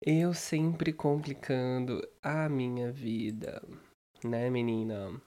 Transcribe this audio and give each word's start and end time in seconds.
Eu 0.00 0.34
sempre 0.34 0.92
complicando 0.92 2.06
a 2.22 2.48
minha 2.50 2.92
vida, 2.92 3.62
né, 4.22 4.50
menina? 4.50 5.20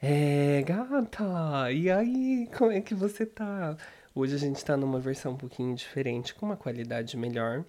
É, 0.00 0.62
gata, 0.62 1.70
e 1.70 1.90
aí, 1.90 2.48
como 2.56 2.72
é 2.72 2.80
que 2.80 2.94
você 2.94 3.26
tá? 3.26 3.76
Hoje 4.14 4.34
a 4.34 4.38
gente 4.38 4.64
tá 4.64 4.76
numa 4.76 4.98
versão 4.98 5.32
um 5.32 5.36
pouquinho 5.36 5.74
diferente, 5.74 6.34
com 6.34 6.46
uma 6.46 6.56
qualidade 6.56 7.16
melhor. 7.16 7.64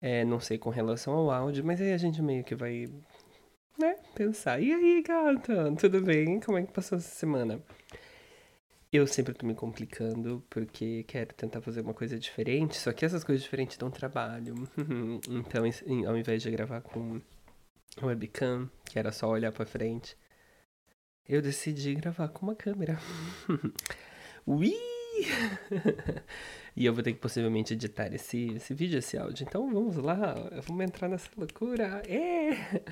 É, 0.00 0.24
não 0.24 0.40
sei 0.40 0.56
com 0.56 0.70
relação 0.70 1.12
ao 1.12 1.30
áudio, 1.30 1.64
mas 1.64 1.80
aí 1.82 1.92
a 1.92 1.98
gente 1.98 2.22
meio 2.22 2.42
que 2.42 2.54
vai, 2.54 2.86
né, 3.78 3.96
pensar. 4.14 4.60
E 4.60 4.72
aí, 4.72 5.02
gata, 5.02 5.74
tudo 5.78 6.00
bem? 6.00 6.40
Como 6.40 6.56
é 6.58 6.62
que 6.62 6.72
passou 6.72 6.96
essa 6.96 7.14
semana? 7.14 7.62
Eu 8.96 9.06
sempre 9.06 9.34
tô 9.34 9.46
me 9.46 9.54
complicando 9.54 10.42
porque 10.48 11.04
quero 11.06 11.34
tentar 11.34 11.60
fazer 11.60 11.82
uma 11.82 11.92
coisa 11.92 12.18
diferente, 12.18 12.78
só 12.78 12.94
que 12.94 13.04
essas 13.04 13.22
coisas 13.22 13.42
diferentes 13.42 13.76
dão 13.76 13.90
trabalho. 13.90 14.54
então, 15.28 15.64
ao 16.08 16.16
invés 16.16 16.42
de 16.42 16.50
gravar 16.50 16.80
com 16.80 17.20
webcam, 18.00 18.70
que 18.86 18.98
era 18.98 19.12
só 19.12 19.28
olhar 19.28 19.52
para 19.52 19.66
frente, 19.66 20.16
eu 21.28 21.42
decidi 21.42 21.94
gravar 21.94 22.28
com 22.28 22.46
uma 22.46 22.54
câmera. 22.54 22.98
Ui! 24.46 24.72
e 26.74 26.86
eu 26.86 26.94
vou 26.94 27.02
ter 27.02 27.12
que 27.12 27.20
possivelmente 27.20 27.74
editar 27.74 28.14
esse, 28.14 28.54
esse 28.54 28.72
vídeo, 28.72 28.98
esse 28.98 29.18
áudio. 29.18 29.44
Então 29.46 29.70
vamos 29.70 29.98
lá, 29.98 30.32
vamos 30.66 30.82
entrar 30.82 31.06
nessa 31.06 31.28
loucura. 31.36 32.02
É! 32.08 32.82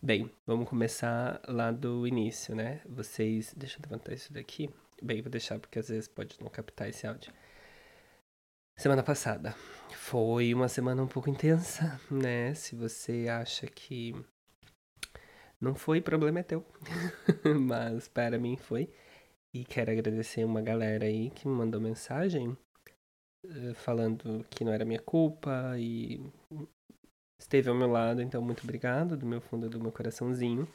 Bem, 0.00 0.30
vamos 0.46 0.68
começar 0.68 1.42
lá 1.48 1.72
do 1.72 2.06
início, 2.06 2.54
né? 2.54 2.80
Vocês. 2.88 3.52
Deixa 3.56 3.78
eu 3.78 3.90
levantar 3.90 4.14
isso 4.14 4.32
daqui. 4.32 4.70
Bem, 5.02 5.22
vou 5.22 5.30
deixar 5.30 5.58
porque 5.58 5.78
às 5.78 5.88
vezes 5.88 6.08
pode 6.08 6.36
não 6.40 6.48
captar 6.48 6.88
esse 6.88 7.06
áudio. 7.06 7.32
Semana 8.76 9.02
passada 9.02 9.52
foi 9.92 10.54
uma 10.54 10.68
semana 10.68 11.02
um 11.02 11.08
pouco 11.08 11.28
intensa, 11.28 12.00
né? 12.10 12.54
Se 12.54 12.76
você 12.76 13.26
acha 13.28 13.66
que 13.66 14.14
não 15.60 15.74
foi, 15.74 16.00
problema 16.00 16.40
é 16.40 16.42
teu. 16.42 16.64
Mas 17.60 18.08
para 18.08 18.38
mim 18.38 18.56
foi. 18.56 18.88
E 19.52 19.64
quero 19.64 19.90
agradecer 19.90 20.44
uma 20.44 20.62
galera 20.62 21.06
aí 21.06 21.30
que 21.30 21.48
me 21.48 21.54
mandou 21.54 21.80
mensagem 21.80 22.56
uh, 23.44 23.74
falando 23.74 24.44
que 24.50 24.64
não 24.64 24.72
era 24.72 24.84
minha 24.84 25.00
culpa 25.00 25.74
e 25.76 26.20
esteve 27.40 27.68
ao 27.68 27.74
meu 27.74 27.88
lado, 27.88 28.20
então 28.20 28.42
muito 28.42 28.62
obrigado 28.62 29.16
do 29.16 29.26
meu 29.26 29.40
fundo 29.40 29.68
do 29.68 29.80
meu 29.80 29.90
coraçãozinho. 29.90 30.68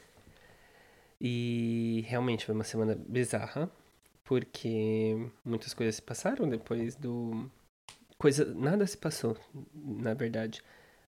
E 1.20 2.04
realmente 2.06 2.44
foi 2.44 2.54
uma 2.54 2.64
semana 2.64 2.94
bizarra, 2.94 3.70
porque 4.24 5.30
muitas 5.44 5.74
coisas 5.74 5.96
se 5.96 6.02
passaram 6.02 6.48
depois 6.48 6.96
do 6.96 7.50
coisa 8.18 8.44
nada 8.54 8.86
se 8.86 8.96
passou 8.96 9.36
na 9.74 10.14
verdade. 10.14 10.62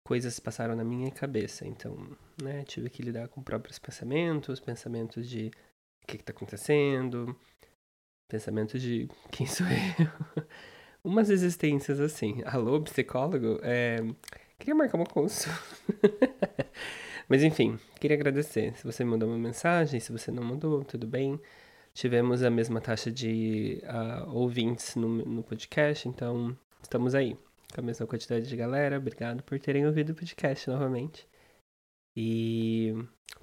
Coisas 0.05 0.35
se 0.35 0.41
passaram 0.41 0.77
na 0.77 0.85
minha 0.85 1.11
cabeça 1.11 1.67
então 1.67 1.97
né 2.43 2.65
tive 2.65 2.91
que 2.91 3.03
lidar 3.03 3.29
com 3.29 3.43
próprios 3.43 3.79
pensamentos 3.79 4.61
pensamentos 4.61 5.29
de 5.29 5.51
o 6.03 6.07
que 6.07 6.17
está 6.17 6.33
acontecendo? 6.33 7.37
pensamentos 8.29 8.83
de 8.83 9.09
quem 9.31 9.47
sou 9.47 9.67
eu? 9.67 10.47
Umas 11.05 11.31
existências 11.31 12.01
assim. 12.01 12.43
Alô 12.45 12.81
psicólogo? 12.83 13.61
É... 13.63 13.99
queria 14.59 14.75
marcar 14.75 14.97
uma 14.97 15.07
consulta. 15.07 15.57
Mas 17.29 17.43
enfim 17.45 17.79
queria 18.01 18.17
agradecer. 18.17 18.77
Se 18.77 18.85
você 18.85 19.05
me 19.05 19.11
mandou 19.11 19.29
uma 19.29 19.39
mensagem 19.39 20.01
se 20.01 20.11
você 20.11 20.31
não 20.33 20.43
mandou 20.43 20.85
tudo 20.85 21.07
bem 21.07 21.41
tivemos 21.97 22.43
a 22.43 22.51
mesma 22.51 22.79
taxa 22.79 23.11
de 23.11 23.83
uh, 23.85 24.31
ouvintes 24.31 24.95
no, 24.97 25.09
no 25.09 25.43
podcast, 25.43 26.07
então 26.07 26.57
estamos 26.83 27.15
aí 27.15 27.35
com 27.75 27.81
a 27.81 27.83
mesma 27.83 28.07
quantidade 28.07 28.47
de 28.47 28.55
galera. 28.55 28.99
Obrigado 28.99 29.43
por 29.43 29.59
terem 29.59 29.87
ouvido 29.87 30.11
o 30.11 30.15
podcast 30.15 30.69
novamente. 30.69 31.27
E 32.15 32.95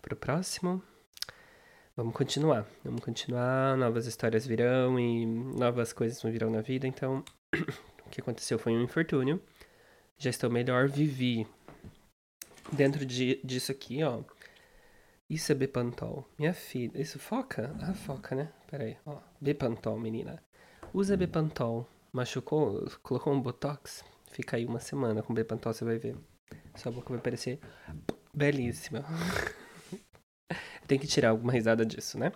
pro 0.04 0.16
próximo, 0.16 0.84
vamos 1.98 2.14
continuar. 2.14 2.68
Vamos 2.84 3.04
continuar, 3.04 3.76
novas 3.76 4.06
histórias 4.06 4.46
virão 4.46 5.00
e 5.00 5.26
novas 5.26 5.92
coisas 5.92 6.22
virão 6.22 6.52
na 6.52 6.62
vida. 6.62 6.88
Então, 6.88 7.24
o 8.06 8.10
que 8.12 8.22
aconteceu 8.22 8.60
foi 8.60 8.74
um 8.74 8.84
infortúnio. 8.84 9.42
Já 10.16 10.30
estou 10.30 10.50
melhor, 10.50 10.88
vivi. 10.88 11.48
Dentro 12.72 13.04
de, 13.04 13.42
disso 13.44 13.72
aqui, 13.72 14.04
ó, 14.04 14.22
isso 15.34 15.52
é 15.52 15.56
Bepantol. 15.56 16.28
Minha 16.38 16.54
filha. 16.54 17.02
Isso 17.02 17.18
foca? 17.18 17.76
Ah, 17.82 17.94
foca, 17.94 18.36
né? 18.36 18.52
Pera 18.70 18.84
aí. 18.84 18.98
Ó. 19.06 19.18
Bepantol, 19.40 20.00
menina. 20.00 20.44
Usa 20.94 21.18
Bepantol. 21.18 21.88
Machucou? 22.12 22.88
Colocou 23.02 23.34
um 23.34 23.42
Botox? 23.42 24.04
Fica 24.32 24.58
aí 24.58 24.66
uma 24.66 24.80
semana 24.80 25.24
com 25.24 25.34
Bepantol, 25.34 25.74
você 25.74 25.84
vai 25.84 25.98
ver. 25.98 26.16
Sua 26.76 26.92
boca 26.92 27.10
vai 27.10 27.22
parecer 27.22 27.60
belíssima. 28.34 29.06
Tem 30.88 31.00
que 31.00 31.08
tirar 31.08 31.30
alguma 31.30 31.54
risada 31.54 31.86
disso, 31.86 32.18
né? 32.20 32.32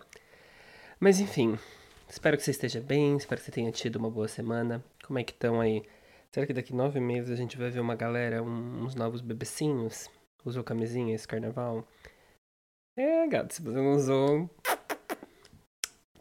Mas 1.00 1.20
enfim. 1.20 1.58
Espero 2.10 2.38
que 2.38 2.44
você 2.44 2.52
esteja 2.52 2.80
bem. 2.80 3.18
Espero 3.18 3.40
que 3.40 3.46
você 3.46 3.52
tenha 3.52 3.72
tido 3.72 3.98
uma 3.98 4.10
boa 4.10 4.28
semana. 4.28 4.84
Como 5.06 5.20
é 5.20 5.24
que 5.24 5.34
estão 5.34 5.60
aí? 5.60 5.84
Será 6.32 6.48
que 6.48 6.54
daqui 6.54 6.74
nove 6.74 7.00
meses 7.00 7.32
a 7.32 7.36
gente 7.36 7.58
vai 7.58 7.70
ver 7.70 7.80
uma 7.80 7.96
galera, 7.96 8.42
um, 8.42 8.84
uns 8.84 8.96
novos 8.96 9.22
bebecinhos? 9.22 10.10
Usou 10.46 10.64
camisinha 10.64 11.14
esse 11.14 11.28
carnaval? 11.28 11.86
É, 13.00 13.28
gato, 13.28 13.54
se 13.54 13.62
você 13.62 13.78
não 13.78 13.94
usou, 13.94 14.50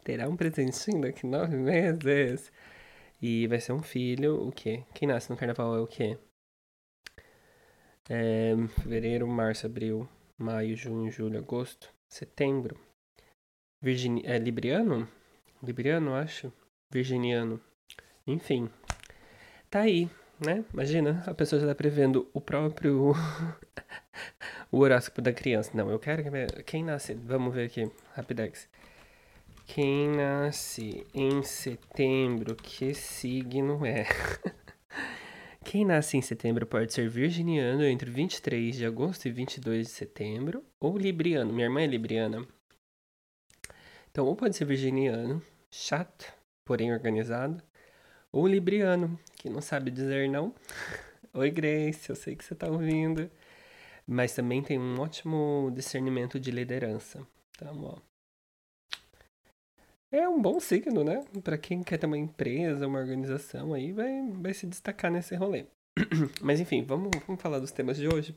terá 0.03 0.29
um 0.29 0.37
presentinho 0.37 1.01
daqui 1.01 1.25
nove 1.25 1.57
meses. 1.57 2.51
E 3.19 3.47
vai 3.47 3.59
ser 3.59 3.73
um 3.73 3.81
filho, 3.81 4.47
o 4.47 4.51
quê? 4.51 4.83
Quem 4.93 5.07
nasce 5.07 5.27
no 5.31 5.35
carnaval 5.35 5.75
é 5.75 5.79
o 5.79 5.87
quê? 5.87 6.19
É, 8.07 8.53
fevereiro, 8.83 9.27
março, 9.27 9.65
abril, 9.65 10.07
maio, 10.37 10.75
junho, 10.75 11.11
julho, 11.11 11.39
agosto, 11.39 11.91
setembro. 12.07 12.79
Virgini 13.81 14.21
é 14.23 14.37
Libriano? 14.37 15.09
Libriano, 15.63 16.13
acho. 16.13 16.53
Virginiano. 16.91 17.59
Enfim. 18.27 18.69
Tá 19.67 19.79
aí, 19.79 20.07
né? 20.39 20.63
Imagina, 20.71 21.23
a 21.25 21.33
pessoa 21.33 21.59
já 21.59 21.65
tá 21.65 21.73
prevendo 21.73 22.29
o 22.33 22.39
próprio 22.39 23.13
o 24.71 24.79
horóscopo 24.79 25.21
da 25.21 25.33
criança. 25.33 25.71
Não, 25.73 25.89
eu 25.89 25.99
quero 25.99 26.23
que 26.23 26.63
quem 26.63 26.83
nasce, 26.83 27.13
vamos 27.13 27.53
ver 27.53 27.65
aqui, 27.65 27.89
rapidex. 28.13 28.67
Quem 29.65 30.09
nasce 30.09 31.05
em 31.13 31.43
setembro, 31.43 32.55
que 32.55 32.93
signo 32.93 33.85
é? 33.85 34.05
Quem 35.65 35.83
nasce 35.83 36.15
em 36.15 36.21
setembro 36.21 36.65
pode 36.65 36.93
ser 36.93 37.09
virginiano 37.09 37.83
entre 37.83 38.09
23 38.09 38.73
de 38.73 38.85
agosto 38.85 39.27
e 39.27 39.31
22 39.31 39.87
de 39.87 39.91
setembro, 39.91 40.63
ou 40.79 40.97
libriano. 40.97 41.51
Minha 41.51 41.65
irmã 41.65 41.81
é 41.81 41.85
libriana. 41.87 42.47
Então, 44.09 44.25
ou 44.25 44.33
pode 44.33 44.55
ser 44.55 44.63
virginiano, 44.63 45.43
chato, 45.69 46.33
porém 46.63 46.93
organizado, 46.93 47.61
ou 48.31 48.47
libriano, 48.47 49.19
que 49.35 49.49
não 49.49 49.59
sabe 49.59 49.91
dizer 49.91 50.29
não. 50.29 50.55
Oi, 51.33 51.51
Grace, 51.51 52.09
eu 52.09 52.15
sei 52.15 52.37
que 52.37 52.45
você 52.45 52.55
tá 52.55 52.67
ouvindo. 52.67 53.29
Mas 54.07 54.33
também 54.33 54.63
tem 54.63 54.79
um 54.79 54.99
ótimo 55.01 55.69
discernimento 55.75 56.39
de 56.39 56.49
liderança. 56.49 57.27
Então, 57.51 57.83
ó. 57.83 57.97
É 60.09 60.27
um 60.29 60.41
bom 60.41 60.59
signo, 60.61 61.03
né? 61.03 61.25
Para 61.43 61.57
quem 61.57 61.83
quer 61.83 61.97
ter 61.97 62.05
uma 62.05 62.17
empresa, 62.17 62.87
uma 62.87 62.99
organização 62.99 63.73
aí, 63.73 63.91
vai, 63.91 64.31
vai 64.31 64.53
se 64.53 64.65
destacar 64.65 65.11
nesse 65.11 65.35
rolê. 65.35 65.65
Mas 66.41 66.61
enfim, 66.61 66.83
vamos, 66.83 67.11
vamos 67.27 67.41
falar 67.41 67.59
dos 67.59 67.73
temas 67.73 67.97
de 67.97 68.07
hoje. 68.07 68.33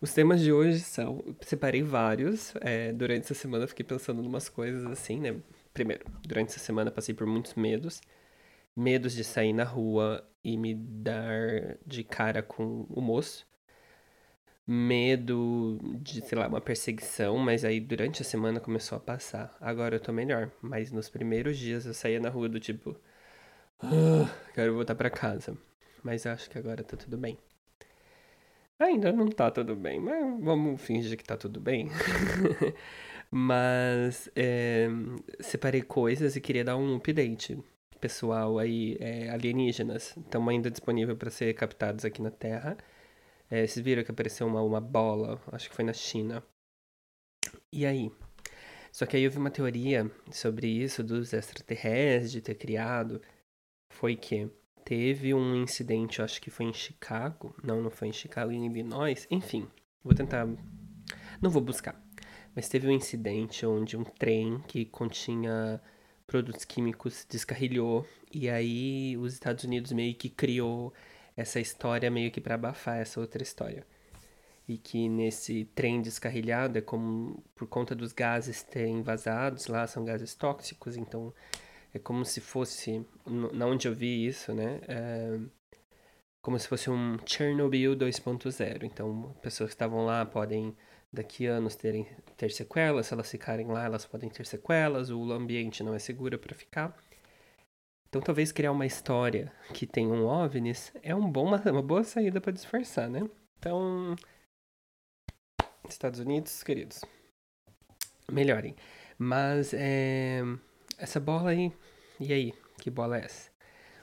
Os 0.00 0.14
temas 0.14 0.40
de 0.40 0.50
hoje 0.50 0.80
são. 0.80 1.22
Separei 1.42 1.82
vários. 1.82 2.54
É, 2.62 2.92
durante 2.92 3.24
essa 3.24 3.34
semana 3.34 3.66
fiquei 3.66 3.84
pensando 3.84 4.22
em 4.22 4.26
umas 4.26 4.48
coisas 4.48 4.86
assim, 4.86 5.20
né? 5.20 5.36
Primeiro, 5.74 6.06
durante 6.26 6.48
essa 6.48 6.58
semana 6.60 6.90
passei 6.90 7.14
por 7.14 7.26
muitos 7.26 7.54
medos. 7.54 8.00
Medos 8.74 9.12
de 9.12 9.22
sair 9.24 9.52
na 9.52 9.64
rua 9.64 10.26
e 10.42 10.56
me 10.56 10.74
dar 10.74 11.76
de 11.86 12.02
cara 12.02 12.42
com 12.42 12.86
o 12.88 13.00
moço 13.02 13.46
medo 14.66 15.78
de, 16.00 16.20
sei 16.22 16.38
lá, 16.38 16.46
uma 16.48 16.60
perseguição, 16.60 17.38
mas 17.38 17.64
aí 17.64 17.80
durante 17.80 18.22
a 18.22 18.24
semana 18.24 18.60
começou 18.60 18.96
a 18.96 19.00
passar. 19.00 19.56
Agora 19.60 19.96
eu 19.96 20.00
tô 20.00 20.12
melhor, 20.12 20.50
mas 20.60 20.92
nos 20.92 21.08
primeiros 21.08 21.58
dias 21.58 21.86
eu 21.86 21.94
saía 21.94 22.20
na 22.20 22.28
rua 22.28 22.48
do 22.48 22.60
tipo, 22.60 22.96
ah, 23.80 24.28
quero 24.54 24.74
voltar 24.74 24.94
para 24.94 25.10
casa. 25.10 25.56
Mas 26.02 26.26
acho 26.26 26.50
que 26.50 26.58
agora 26.58 26.82
tá 26.84 26.96
tudo 26.96 27.16
bem. 27.16 27.38
Ainda 28.78 29.12
não 29.12 29.28
tá 29.28 29.50
tudo 29.50 29.76
bem, 29.76 30.00
mas 30.00 30.42
vamos 30.42 30.80
fingir 30.80 31.16
que 31.16 31.24
tá 31.24 31.36
tudo 31.36 31.60
bem. 31.60 31.88
mas 33.30 34.28
é, 34.34 34.88
separei 35.40 35.82
coisas 35.82 36.34
e 36.36 36.40
queria 36.40 36.64
dar 36.64 36.76
um 36.76 36.96
update 36.96 37.58
pessoal 38.00 38.58
aí, 38.58 38.96
é, 39.00 39.30
alienígenas. 39.30 40.16
Estão 40.16 40.48
ainda 40.48 40.70
disponível 40.70 41.16
para 41.16 41.30
ser 41.30 41.54
captados 41.54 42.04
aqui 42.04 42.20
na 42.20 42.30
Terra. 42.30 42.76
É, 43.52 43.66
vocês 43.66 43.84
viram 43.84 44.02
que 44.02 44.10
apareceu 44.10 44.46
uma, 44.46 44.62
uma 44.62 44.80
bola, 44.80 45.38
acho 45.52 45.68
que 45.68 45.76
foi 45.76 45.84
na 45.84 45.92
China. 45.92 46.42
E 47.70 47.84
aí? 47.84 48.10
Só 48.90 49.04
que 49.04 49.14
aí 49.14 49.28
vi 49.28 49.36
uma 49.36 49.50
teoria 49.50 50.10
sobre 50.30 50.66
isso 50.68 51.04
dos 51.04 51.34
extraterrestres 51.34 52.32
de 52.32 52.40
ter 52.40 52.54
criado. 52.54 53.20
Foi 53.92 54.16
que 54.16 54.48
teve 54.86 55.34
um 55.34 55.54
incidente, 55.54 56.22
acho 56.22 56.40
que 56.40 56.48
foi 56.48 56.64
em 56.64 56.72
Chicago. 56.72 57.54
Não, 57.62 57.82
não 57.82 57.90
foi 57.90 58.08
em 58.08 58.12
Chicago, 58.14 58.50
em 58.50 58.64
Illinois. 58.64 59.26
Enfim, 59.30 59.68
vou 60.02 60.14
tentar. 60.14 60.48
Não 61.42 61.50
vou 61.50 61.60
buscar. 61.60 62.02
Mas 62.54 62.70
teve 62.70 62.88
um 62.88 62.92
incidente 62.92 63.66
onde 63.66 63.98
um 63.98 64.04
trem 64.04 64.62
que 64.66 64.86
continha 64.86 65.78
produtos 66.26 66.64
químicos 66.64 67.26
descarrilhou. 67.28 68.06
E 68.32 68.48
aí 68.48 69.14
os 69.18 69.34
Estados 69.34 69.62
Unidos 69.64 69.92
meio 69.92 70.14
que 70.14 70.30
criou 70.30 70.94
essa 71.36 71.60
história 71.60 72.10
meio 72.10 72.30
que 72.30 72.40
para 72.40 72.54
abafar 72.54 72.98
essa 72.98 73.20
outra 73.20 73.42
história. 73.42 73.86
E 74.68 74.78
que 74.78 75.08
nesse 75.08 75.64
trem 75.74 76.00
descarrilhado 76.00 76.78
é 76.78 76.80
como 76.80 77.42
por 77.54 77.66
conta 77.66 77.94
dos 77.94 78.12
gases 78.12 78.62
terem 78.62 79.02
vazados 79.02 79.66
lá, 79.66 79.86
são 79.86 80.04
gases 80.04 80.34
tóxicos, 80.34 80.96
então 80.96 81.34
é 81.92 81.98
como 81.98 82.24
se 82.24 82.40
fosse, 82.40 83.04
na 83.26 83.66
onde 83.66 83.88
eu 83.88 83.94
vi 83.94 84.26
isso, 84.26 84.54
né? 84.54 84.80
É, 84.88 85.38
como 86.40 86.58
se 86.58 86.66
fosse 86.66 86.90
um 86.90 87.16
Chernobyl 87.24 87.94
2.0. 87.96 88.84
Então, 88.84 89.34
pessoas 89.42 89.70
que 89.70 89.74
estavam 89.74 90.04
lá 90.04 90.24
podem 90.26 90.76
daqui 91.12 91.46
a 91.46 91.52
anos 91.52 91.76
terem, 91.76 92.06
ter 92.36 92.50
sequelas, 92.50 93.06
se 93.06 93.14
elas 93.14 93.30
ficarem 93.30 93.66
lá, 93.66 93.84
elas 93.84 94.06
podem 94.06 94.30
ter 94.30 94.46
sequelas, 94.46 95.10
o 95.10 95.32
ambiente 95.32 95.82
não 95.82 95.94
é 95.94 95.98
seguro 95.98 96.38
para 96.38 96.54
ficar. 96.54 96.96
Então, 98.12 98.20
talvez 98.20 98.52
criar 98.52 98.72
uma 98.72 98.84
história 98.84 99.50
que 99.72 99.86
tem 99.86 100.06
um 100.06 100.26
OVNIs 100.26 100.92
é 101.02 101.14
um 101.14 101.32
bom, 101.32 101.46
uma, 101.64 101.82
boa 101.82 102.04
saída 102.04 102.42
para 102.42 102.52
disfarçar, 102.52 103.08
né? 103.08 103.20
Então, 103.58 104.14
Estados 105.88 106.20
Unidos, 106.20 106.62
queridos, 106.62 107.00
melhorem. 108.30 108.76
Mas, 109.16 109.72
é, 109.72 110.42
essa 110.98 111.18
bola 111.18 111.52
aí, 111.52 111.72
e 112.20 112.34
aí? 112.34 112.52
Que 112.82 112.90
bola 112.90 113.16
é 113.16 113.24
essa? 113.24 113.50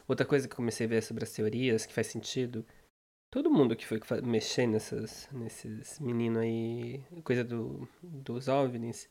Outra 0.07 0.25
coisa 0.25 0.47
que 0.47 0.56
comecei 0.56 0.88
a 0.88 0.89
ver 0.89 1.03
sobre 1.03 1.23
as 1.23 1.31
teorias, 1.31 1.85
que 1.85 1.94
faz 1.94 2.07
sentido, 2.07 2.65
todo 3.29 3.51
mundo 3.51 3.75
que 3.75 3.85
foi 3.85 4.00
mexer 4.23 4.65
nessas, 4.65 5.29
nesses 5.31 6.00
meninos 6.00 6.41
aí, 6.41 7.03
coisa 7.23 7.44
do, 7.44 7.88
dos 8.01 8.47
OVNIs, 8.47 9.07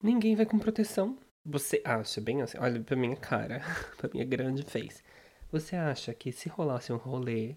ninguém 0.00 0.36
vai 0.36 0.46
com 0.46 0.60
proteção. 0.60 1.18
Você 1.44 1.80
acha 1.84 2.20
bem 2.20 2.42
assim? 2.42 2.58
Olha 2.58 2.80
pra 2.82 2.96
minha 2.96 3.16
cara, 3.16 3.60
pra 3.96 4.10
minha 4.12 4.24
grande 4.24 4.62
face. 4.62 5.02
Você 5.50 5.74
acha 5.74 6.14
que 6.14 6.30
se 6.30 6.48
rolasse 6.48 6.92
um 6.92 6.96
rolê 6.96 7.56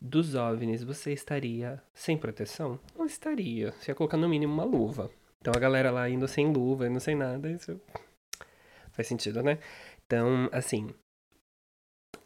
dos 0.00 0.34
OVNIs, 0.34 0.82
você 0.82 1.12
estaria 1.12 1.82
sem 1.94 2.18
proteção? 2.18 2.78
Não 2.96 3.06
estaria. 3.06 3.72
Você 3.72 3.90
ia 3.90 3.94
colocar 3.94 4.16
no 4.16 4.28
mínimo 4.28 4.52
uma 4.52 4.64
luva. 4.64 5.10
Então 5.40 5.52
a 5.56 5.58
galera 5.58 5.90
lá 5.90 6.08
indo 6.08 6.28
sem 6.28 6.52
luva, 6.52 6.86
indo 6.86 7.00
sem 7.00 7.16
nada, 7.16 7.50
isso 7.50 7.80
faz 8.92 9.08
sentido, 9.08 9.42
né? 9.42 9.58
Então, 10.06 10.48
assim, 10.52 10.90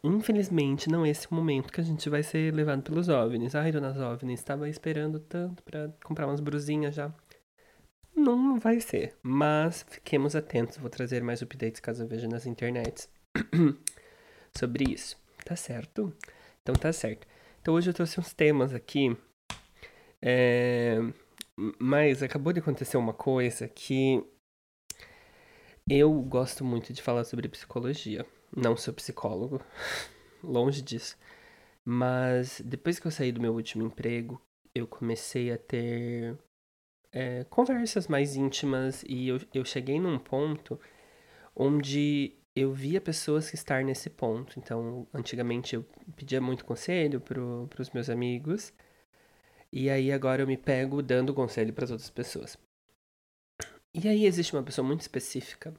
infelizmente 0.03 0.89
não 0.89 1.05
é 1.05 1.09
esse 1.09 1.31
momento 1.33 1.71
que 1.71 1.81
a 1.81 1.83
gente 1.83 2.09
vai 2.09 2.21
ser 2.21 2.53
levado 2.53 2.83
pelos 2.83 3.09
OVNIs. 3.09 3.55
Ai, 3.55 3.71
dona 3.71 3.89
OVNIs, 4.11 4.39
estava 4.39 4.69
esperando 4.69 5.19
tanto 5.19 5.63
para 5.63 5.89
comprar 6.03 6.27
umas 6.27 6.39
brusinhas 6.41 6.93
já. 6.93 7.11
Não 8.27 8.59
vai 8.59 8.81
ser, 8.81 9.15
mas 9.23 9.85
fiquemos 9.87 10.35
atentos. 10.35 10.75
Vou 10.75 10.89
trazer 10.89 11.23
mais 11.23 11.41
updates 11.41 11.79
caso 11.79 12.03
eu 12.03 12.07
veja 12.09 12.27
nas 12.27 12.45
internets 12.45 13.09
sobre 14.53 14.83
isso. 14.91 15.17
Tá 15.45 15.55
certo? 15.55 16.13
Então 16.61 16.75
tá 16.75 16.91
certo. 16.91 17.25
Então 17.61 17.73
hoje 17.73 17.89
eu 17.89 17.93
trouxe 17.93 18.19
uns 18.19 18.33
temas 18.33 18.73
aqui. 18.73 19.15
É... 20.21 20.97
Mas 21.79 22.21
acabou 22.21 22.51
de 22.51 22.59
acontecer 22.59 22.97
uma 22.97 23.13
coisa 23.13 23.65
que 23.65 24.21
eu 25.89 26.11
gosto 26.21 26.65
muito 26.65 26.91
de 26.91 27.01
falar 27.01 27.23
sobre 27.23 27.47
psicologia. 27.47 28.25
Não 28.53 28.75
sou 28.75 28.93
psicólogo, 28.93 29.61
longe 30.43 30.81
disso. 30.81 31.17
Mas 31.85 32.59
depois 32.59 32.99
que 32.99 33.07
eu 33.07 33.11
saí 33.11 33.31
do 33.31 33.39
meu 33.39 33.53
último 33.53 33.85
emprego, 33.85 34.41
eu 34.75 34.85
comecei 34.85 35.49
a 35.49 35.57
ter 35.57 36.37
é, 37.17 37.43
conversas 37.45 38.07
mais 38.07 38.35
íntimas 38.35 39.03
e 39.07 39.27
eu, 39.27 39.41
eu 39.51 39.65
cheguei 39.65 39.99
num 39.99 40.19
ponto 40.19 40.79
onde 41.55 42.35
eu 42.55 42.71
via 42.71 43.01
pessoas 43.01 43.49
que 43.49 43.55
estar 43.55 43.83
nesse 43.83 44.07
ponto. 44.07 44.59
Então, 44.59 45.07
antigamente 45.11 45.75
eu 45.75 45.83
pedia 46.15 46.39
muito 46.39 46.63
conselho 46.63 47.19
para 47.19 47.81
os 47.81 47.89
meus 47.89 48.07
amigos 48.07 48.71
e 49.71 49.89
aí 49.89 50.11
agora 50.11 50.43
eu 50.43 50.47
me 50.47 50.57
pego 50.57 51.01
dando 51.01 51.33
conselho 51.33 51.73
para 51.73 51.85
as 51.85 51.91
outras 51.91 52.11
pessoas. 52.11 52.55
E 53.95 54.07
aí 54.07 54.25
existe 54.27 54.53
uma 54.53 54.61
pessoa 54.61 54.87
muito 54.87 55.01
específica 55.01 55.73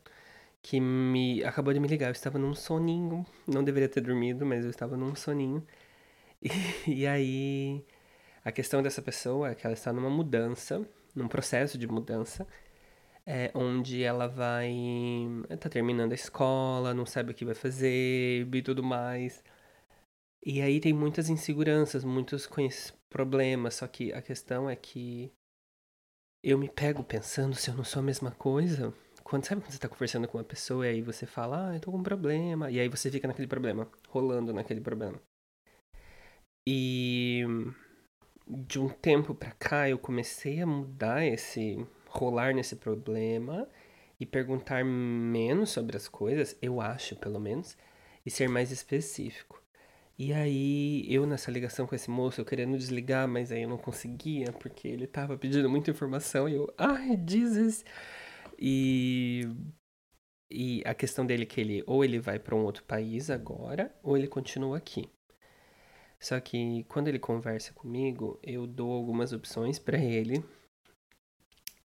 que 0.61 0.81
me 0.81 1.45
acabou 1.45 1.73
de 1.73 1.79
me 1.79 1.87
ligar. 1.87 2.09
Eu 2.09 2.13
estava 2.13 2.37
num 2.37 2.55
soninho, 2.55 3.25
não 3.47 3.63
deveria 3.63 3.89
ter 3.89 4.01
dormido, 4.01 4.45
mas 4.45 4.65
eu 4.65 4.71
estava 4.71 4.97
num 4.97 5.15
soninho. 5.15 5.65
E, 6.43 6.49
e 7.03 7.07
aí 7.07 7.85
a 8.45 8.51
questão 8.53 8.83
dessa 8.83 9.03
pessoa 9.03 9.51
é 9.51 9.55
que 9.55 9.67
ela 9.67 9.75
está 9.75 9.93
numa 9.93 10.11
mudança 10.11 10.85
num 11.15 11.29
processo 11.29 11.79
de 11.79 11.87
mudança, 11.87 12.47
é, 13.27 13.51
onde 13.55 14.03
ela 14.03 14.27
vai. 14.27 14.73
tá 15.61 15.69
terminando 15.69 16.13
a 16.13 16.15
escola, 16.15 16.95
não 16.95 17.07
sabe 17.07 17.33
o 17.33 17.35
que 17.35 17.45
vai 17.45 17.55
fazer 17.55 18.49
e 18.53 18.63
tudo 18.63 18.83
mais. 18.83 19.43
E 20.45 20.63
aí 20.63 20.81
tem 20.81 20.93
muitas 20.93 21.29
inseguranças, 21.29 22.05
muitos 22.05 22.49
problemas, 23.11 23.75
só 23.77 23.87
que 23.87 24.13
a 24.13 24.23
questão 24.23 24.69
é 24.71 24.77
que 24.77 25.33
eu 26.43 26.59
me 26.59 26.69
pego 26.69 27.03
pensando 27.05 27.55
se 27.55 27.71
eu 27.71 27.75
não 27.75 27.85
sou 27.85 28.01
a 28.01 28.03
mesma 28.03 28.31
coisa. 28.31 28.95
Quando, 29.25 29.45
sabe 29.45 29.61
quando 29.61 29.73
você 29.73 29.79
tá 29.79 29.89
conversando 29.89 30.27
com 30.27 30.39
uma 30.39 30.45
pessoa 30.45 30.87
e 30.87 30.91
aí 30.91 31.03
você 31.03 31.27
fala, 31.27 31.71
ah, 31.71 31.75
eu 31.75 31.81
tô 31.81 31.91
com 31.93 31.99
um 31.99 32.03
problema, 32.03 32.71
e 32.71 32.81
aí 32.81 32.89
você 32.89 33.11
fica 33.11 33.29
naquele 33.29 33.47
problema, 33.49 33.87
rolando 34.09 34.53
naquele 34.55 34.81
problema. 34.81 35.21
E 36.67 37.45
de 38.49 38.79
um 38.81 38.89
tempo 38.89 39.35
para 39.35 39.53
cá 39.53 39.89
eu 39.89 39.99
comecei 39.99 40.61
a 40.61 40.67
mudar 40.67 41.25
esse 41.25 41.87
rolar 42.09 42.55
nesse 42.55 42.77
problema 42.77 43.69
e 44.19 44.27
perguntar 44.27 44.85
menos 44.85 45.71
sobre 45.71 45.97
as 45.97 46.09
coisas, 46.09 46.57
eu 46.61 46.81
acho, 46.81 47.15
pelo 47.17 47.39
menos, 47.39 47.77
e 48.27 48.31
ser 48.31 48.49
mais 48.49 48.73
específico. 48.73 49.63
E 50.19 50.33
aí, 50.33 51.07
eu 51.09 51.25
nessa 51.27 51.51
ligação 51.51 51.87
com 51.87 51.95
esse 51.95 52.11
moço, 52.11 52.41
eu 52.41 52.45
querendo 52.45 52.77
desligar, 52.77 53.29
mas 53.29 53.53
aí 53.53 53.63
eu 53.63 53.69
não 53.69 53.79
conseguia, 53.79 54.53
porque 54.53 54.89
ele 54.89 55.07
tava 55.07 55.39
pedindo 55.39 55.71
muita 55.71 55.91
informação 55.93 56.49
e 56.49 56.55
eu, 56.55 56.73
ai, 56.77 57.17
Jesus! 57.27 57.85
E 58.59 59.49
e 60.51 60.83
a 60.87 60.95
questão 60.95 61.27
dele 61.27 61.43
é 61.43 61.47
que 61.47 61.61
ele 61.61 61.85
ou 61.87 62.05
ele 62.05 62.19
vai 62.19 62.39
para 62.39 62.55
um 62.55 62.65
outro 62.65 62.83
país 62.85 63.31
agora, 63.31 63.95
ou 64.03 64.17
ele 64.17 64.27
continua 64.27 64.79
aqui. 64.79 65.09
Só 66.21 66.41
que 66.41 66.85
quando 66.85 67.09
ele 67.09 67.19
conversa 67.19 67.73
comigo, 67.73 68.39
eu 68.43 68.67
dou 68.67 68.93
algumas 68.93 69.33
opções 69.33 69.79
para 69.79 69.99
ele. 69.99 70.45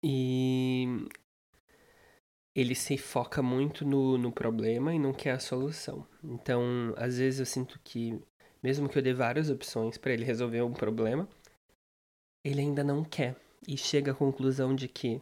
E 0.03 0.87
ele 2.55 2.75
se 2.75 2.97
foca 2.97 3.43
muito 3.43 3.85
no, 3.85 4.17
no 4.17 4.33
problema 4.33 4.95
e 4.95 4.99
não 4.99 5.13
quer 5.13 5.33
a 5.33 5.41
solução. 5.41 6.07
Então, 6.23 6.95
às 6.97 7.19
vezes 7.19 7.41
eu 7.41 7.47
sinto 7.47 7.81
que, 7.83 8.21
mesmo 8.63 8.89
que 8.89 8.99
eu 8.99 9.03
dê 9.03 9.13
várias 9.13 9.51
opções 9.51 9.99
para 9.99 10.13
ele 10.13 10.25
resolver 10.25 10.63
um 10.63 10.73
problema, 10.73 11.29
ele 12.45 12.61
ainda 12.61 12.85
não 12.85 13.05
quer. 13.05 13.37
E 13.67 13.77
chega 13.77 14.13
à 14.13 14.15
conclusão 14.15 14.75
de 14.75 14.89
que 14.89 15.21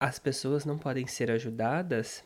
as 0.00 0.18
pessoas 0.18 0.64
não 0.64 0.78
podem 0.78 1.06
ser 1.06 1.30
ajudadas 1.30 2.24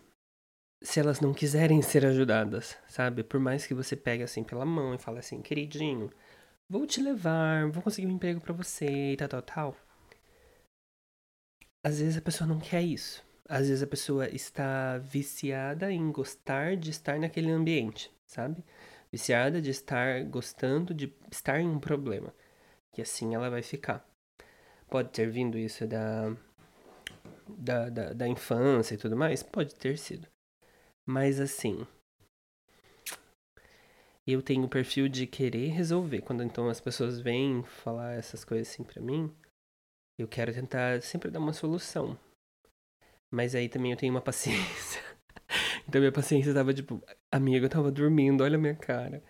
se 0.81 1.01
elas 1.01 1.21
não 1.21 1.35
quiserem 1.35 1.83
ser 1.83 2.07
ajudadas, 2.07 2.77
sabe? 2.89 3.23
Por 3.25 3.41
mais 3.41 3.67
que 3.67 3.75
você 3.75 3.97
pegue 3.97 4.23
assim 4.23 4.45
pela 4.45 4.65
mão 4.65 4.95
e 4.95 4.99
fale 4.99 5.19
assim, 5.19 5.43
queridinho, 5.43 6.11
vou 6.69 6.87
te 6.87 7.03
levar, 7.03 7.69
vou 7.71 7.83
conseguir 7.83 8.07
um 8.07 8.13
emprego 8.13 8.41
para 8.41 8.53
você 8.53 9.13
e 9.13 9.17
tal, 9.17 9.29
tal, 9.29 9.43
tal. 9.43 9.77
Às 11.83 12.01
vezes 12.01 12.17
a 12.17 12.23
pessoa 12.23 12.47
não 12.47 12.59
quer 12.61 12.83
isso. 12.83 13.25
Às 13.49 13.69
vezes 13.69 13.83
a 13.83 13.87
pessoa 13.87 14.29
está 14.29 14.99
viciada 14.99 15.91
em 15.91 16.13
gostar 16.13 16.77
de 16.77 16.91
estar 16.91 17.19
naquele 17.19 17.51
ambiente, 17.51 18.13
sabe? 18.27 18.63
Viciada 19.11 19.61
de 19.63 19.71
estar 19.71 20.23
gostando 20.25 20.93
de 20.93 21.13
estar 21.33 21.61
em 21.61 21.69
um 21.69 21.79
problema. 21.81 22.33
E 22.97 23.03
assim 23.03 23.35
ela 23.35 23.49
vai 23.49 23.63
ficar. 23.63 24.07
Pode 24.91 25.11
ter 25.11 25.31
vindo 25.31 25.59
isso 25.59 25.87
da, 25.87 26.35
da, 27.49 27.89
da, 27.89 28.13
da 28.13 28.29
infância 28.29 28.95
e 28.95 28.99
tudo 28.99 29.17
mais? 29.17 29.43
Pode 29.43 29.75
ter 29.75 29.99
sido. 29.99 30.29
Mas 31.11 31.41
assim, 31.41 31.87
eu 34.27 34.43
tenho 34.43 34.65
o 34.65 34.69
perfil 34.69 35.09
de 35.09 35.27
querer 35.27 35.69
resolver. 35.69 36.21
Quando 36.21 36.43
então 36.43 36.69
as 36.69 36.83
pessoas 36.83 37.19
vêm 37.19 37.63
falar 37.63 38.13
essas 38.13 38.45
coisas 38.45 38.69
assim 38.69 38.85
pra 38.85 39.01
mim, 39.01 39.35
eu 40.19 40.29
quero 40.29 40.53
tentar 40.53 41.01
sempre 41.01 41.31
dar 41.31 41.39
uma 41.39 41.55
solução. 41.55 42.15
Mas 43.31 43.55
aí 43.55 43.71
também 43.71 43.93
eu 43.93 43.97
tenho 43.97 44.13
uma 44.13 44.21
paciência. 44.21 45.03
então 45.89 45.99
minha 45.99 46.13
paciência 46.13 46.53
tava 46.53 46.75
tipo, 46.75 47.03
amigo, 47.33 47.65
eu 47.65 47.71
tava 47.71 47.91
dormindo, 47.91 48.45
olha 48.45 48.57
a 48.57 48.61
minha 48.61 48.77
cara. 48.77 49.25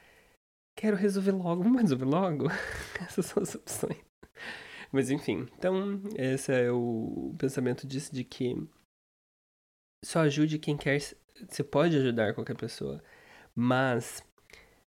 Quero 0.77 0.97
resolver 0.97 1.31
logo, 1.31 1.63
vamos 1.63 1.81
resolver 1.81 2.07
logo? 2.07 2.47
Essas 3.01 3.27
são 3.27 3.41
as 3.41 3.55
opções. 3.55 4.05
Mas 4.91 5.11
enfim, 5.11 5.47
então 5.57 6.03
esse 6.17 6.53
é 6.53 6.73
o 6.73 7.37
pensamento 7.39 7.87
disso 7.87 8.13
de 8.13 8.25
que 8.25 8.57
só 10.05 10.21
ajude 10.21 10.59
quem 10.59 10.77
quer 10.77 11.01
você 11.49 11.63
pode 11.63 11.97
ajudar 11.97 12.35
qualquer 12.35 12.57
pessoa, 12.57 13.03
Mas, 13.55 14.23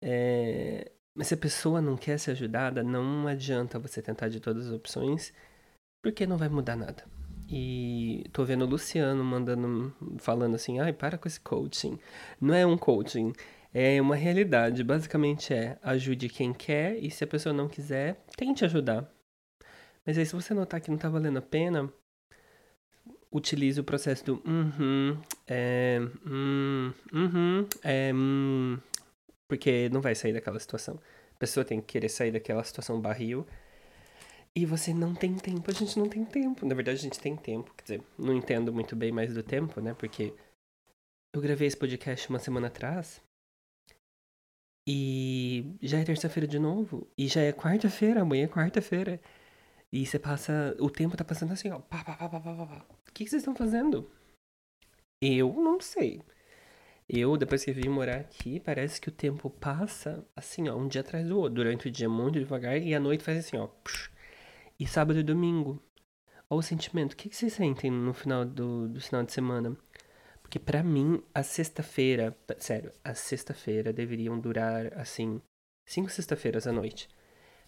é, 0.02 0.92
se 1.22 1.34
a 1.34 1.36
pessoa 1.36 1.80
não 1.80 1.96
quer 1.96 2.18
ser 2.18 2.32
ajudada, 2.32 2.82
não 2.82 3.26
adianta 3.28 3.78
você 3.78 4.02
tentar 4.02 4.28
de 4.28 4.40
todas 4.40 4.66
as 4.66 4.72
opções, 4.72 5.32
porque 6.02 6.26
não 6.26 6.36
vai 6.36 6.48
mudar 6.48 6.76
nada. 6.76 7.04
E 7.48 8.24
tô 8.32 8.44
vendo 8.44 8.64
o 8.64 8.68
Luciano 8.68 9.22
mandando, 9.24 9.94
falando 10.18 10.56
assim, 10.56 10.80
ai, 10.80 10.92
para 10.92 11.18
com 11.18 11.28
esse 11.28 11.40
coaching. 11.40 11.98
Não 12.40 12.54
é 12.54 12.66
um 12.66 12.76
coaching, 12.76 13.32
é 13.72 14.00
uma 14.00 14.16
realidade. 14.16 14.82
Basicamente 14.84 15.54
é, 15.54 15.78
ajude 15.82 16.28
quem 16.28 16.52
quer 16.52 16.96
e 16.98 17.10
se 17.10 17.24
a 17.24 17.26
pessoa 17.26 17.52
não 17.52 17.68
quiser, 17.68 18.24
tente 18.36 18.64
ajudar. 18.64 19.08
Mas 20.04 20.18
aí 20.18 20.26
se 20.26 20.34
você 20.34 20.54
notar 20.54 20.80
que 20.80 20.90
não 20.90 20.98
tá 20.98 21.08
valendo 21.08 21.38
a 21.38 21.42
pena, 21.42 21.92
utilize 23.32 23.80
o 23.80 23.84
processo 23.84 24.24
do 24.24 24.42
uhum, 24.46 25.20
é, 25.46 25.98
hum, 26.26 26.92
uhum, 27.12 27.68
é, 27.82 28.12
hum, 28.14 28.78
porque 29.48 29.88
não 29.90 30.00
vai 30.00 30.14
sair 30.14 30.32
daquela 30.32 30.58
situação. 30.58 30.98
A 31.34 31.38
pessoa 31.38 31.64
tem 31.64 31.80
que 31.80 31.86
querer 31.86 32.08
sair 32.08 32.32
daquela 32.32 32.64
situação 32.64 33.00
barril 33.00 33.46
e 34.56 34.64
você 34.64 34.94
não 34.94 35.14
tem 35.14 35.34
tempo, 35.34 35.70
a 35.70 35.74
gente 35.74 35.98
não 35.98 36.08
tem 36.08 36.24
tempo. 36.24 36.64
Na 36.64 36.74
verdade, 36.74 36.98
a 36.98 37.02
gente 37.02 37.20
tem 37.20 37.36
tempo, 37.36 37.74
quer 37.74 37.82
dizer, 37.82 38.02
não 38.18 38.34
entendo 38.34 38.72
muito 38.72 38.96
bem 38.96 39.12
mais 39.12 39.34
do 39.34 39.42
tempo, 39.42 39.82
né? 39.82 39.92
Porque 39.92 40.32
eu 41.34 41.42
gravei 41.42 41.68
esse 41.68 41.76
podcast 41.76 42.30
uma 42.30 42.38
semana 42.38 42.68
atrás. 42.68 43.20
E 44.88 45.76
já 45.82 45.98
é 45.98 46.04
terça-feira 46.04 46.46
de 46.46 46.58
novo. 46.58 47.06
E 47.18 47.28
já 47.28 47.42
é 47.42 47.52
quarta-feira, 47.52 48.22
amanhã 48.22 48.44
é 48.44 48.48
quarta-feira. 48.48 49.20
E 49.96 50.04
você 50.04 50.18
passa. 50.18 50.76
O 50.78 50.90
tempo 50.90 51.16
tá 51.16 51.24
passando 51.24 51.54
assim, 51.54 51.70
ó. 51.70 51.78
Pá, 51.78 52.04
pá, 52.04 52.14
pá, 52.14 52.28
pá, 52.28 52.38
pá, 52.38 52.66
pá. 52.66 52.86
O 53.08 53.12
que, 53.14 53.24
que 53.24 53.30
vocês 53.30 53.40
estão 53.40 53.56
fazendo? 53.56 54.10
Eu 55.22 55.54
não 55.54 55.80
sei. 55.80 56.20
Eu, 57.08 57.34
depois 57.38 57.64
que 57.64 57.72
vim 57.72 57.88
morar 57.88 58.16
aqui, 58.16 58.60
parece 58.60 59.00
que 59.00 59.08
o 59.08 59.12
tempo 59.12 59.48
passa 59.48 60.22
assim, 60.36 60.68
ó, 60.68 60.76
um 60.76 60.86
dia 60.86 61.00
atrás 61.00 61.26
do 61.26 61.38
outro. 61.38 61.54
Durante 61.54 61.88
o 61.88 61.90
dia 61.90 62.10
muito 62.10 62.38
devagar 62.38 62.76
e 62.76 62.94
a 62.94 63.00
noite 63.00 63.24
faz 63.24 63.38
assim, 63.38 63.56
ó. 63.56 63.68
Psh, 63.68 64.10
e 64.78 64.86
sábado 64.86 65.18
e 65.18 65.22
domingo. 65.22 65.82
Olha 66.50 66.58
o 66.58 66.62
sentimento. 66.62 67.14
O 67.14 67.16
que, 67.16 67.34
vocês 67.34 67.54
sentem 67.54 67.90
no 67.90 68.12
final 68.12 68.44
do, 68.44 68.88
do 68.90 69.00
final 69.00 69.22
de 69.22 69.32
semana? 69.32 69.74
Porque 70.42 70.58
para 70.58 70.82
mim, 70.82 71.22
a 71.34 71.42
sexta-feira, 71.42 72.36
sério, 72.58 72.92
a 73.02 73.14
sexta-feira 73.14 73.94
deveriam 73.94 74.38
durar, 74.38 74.92
assim, 74.92 75.40
cinco 75.86 76.10
sexta-feiras 76.10 76.66
à 76.66 76.72
noite. 76.72 77.08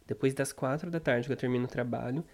Depois 0.09 0.33
das 0.33 0.53
quatro 0.53 0.91
da 0.91 0.99
tarde 0.99 1.29
que 1.29 1.33
eu 1.33 1.37
termino 1.37 1.67
o 1.67 1.69
trabalho, 1.69 2.25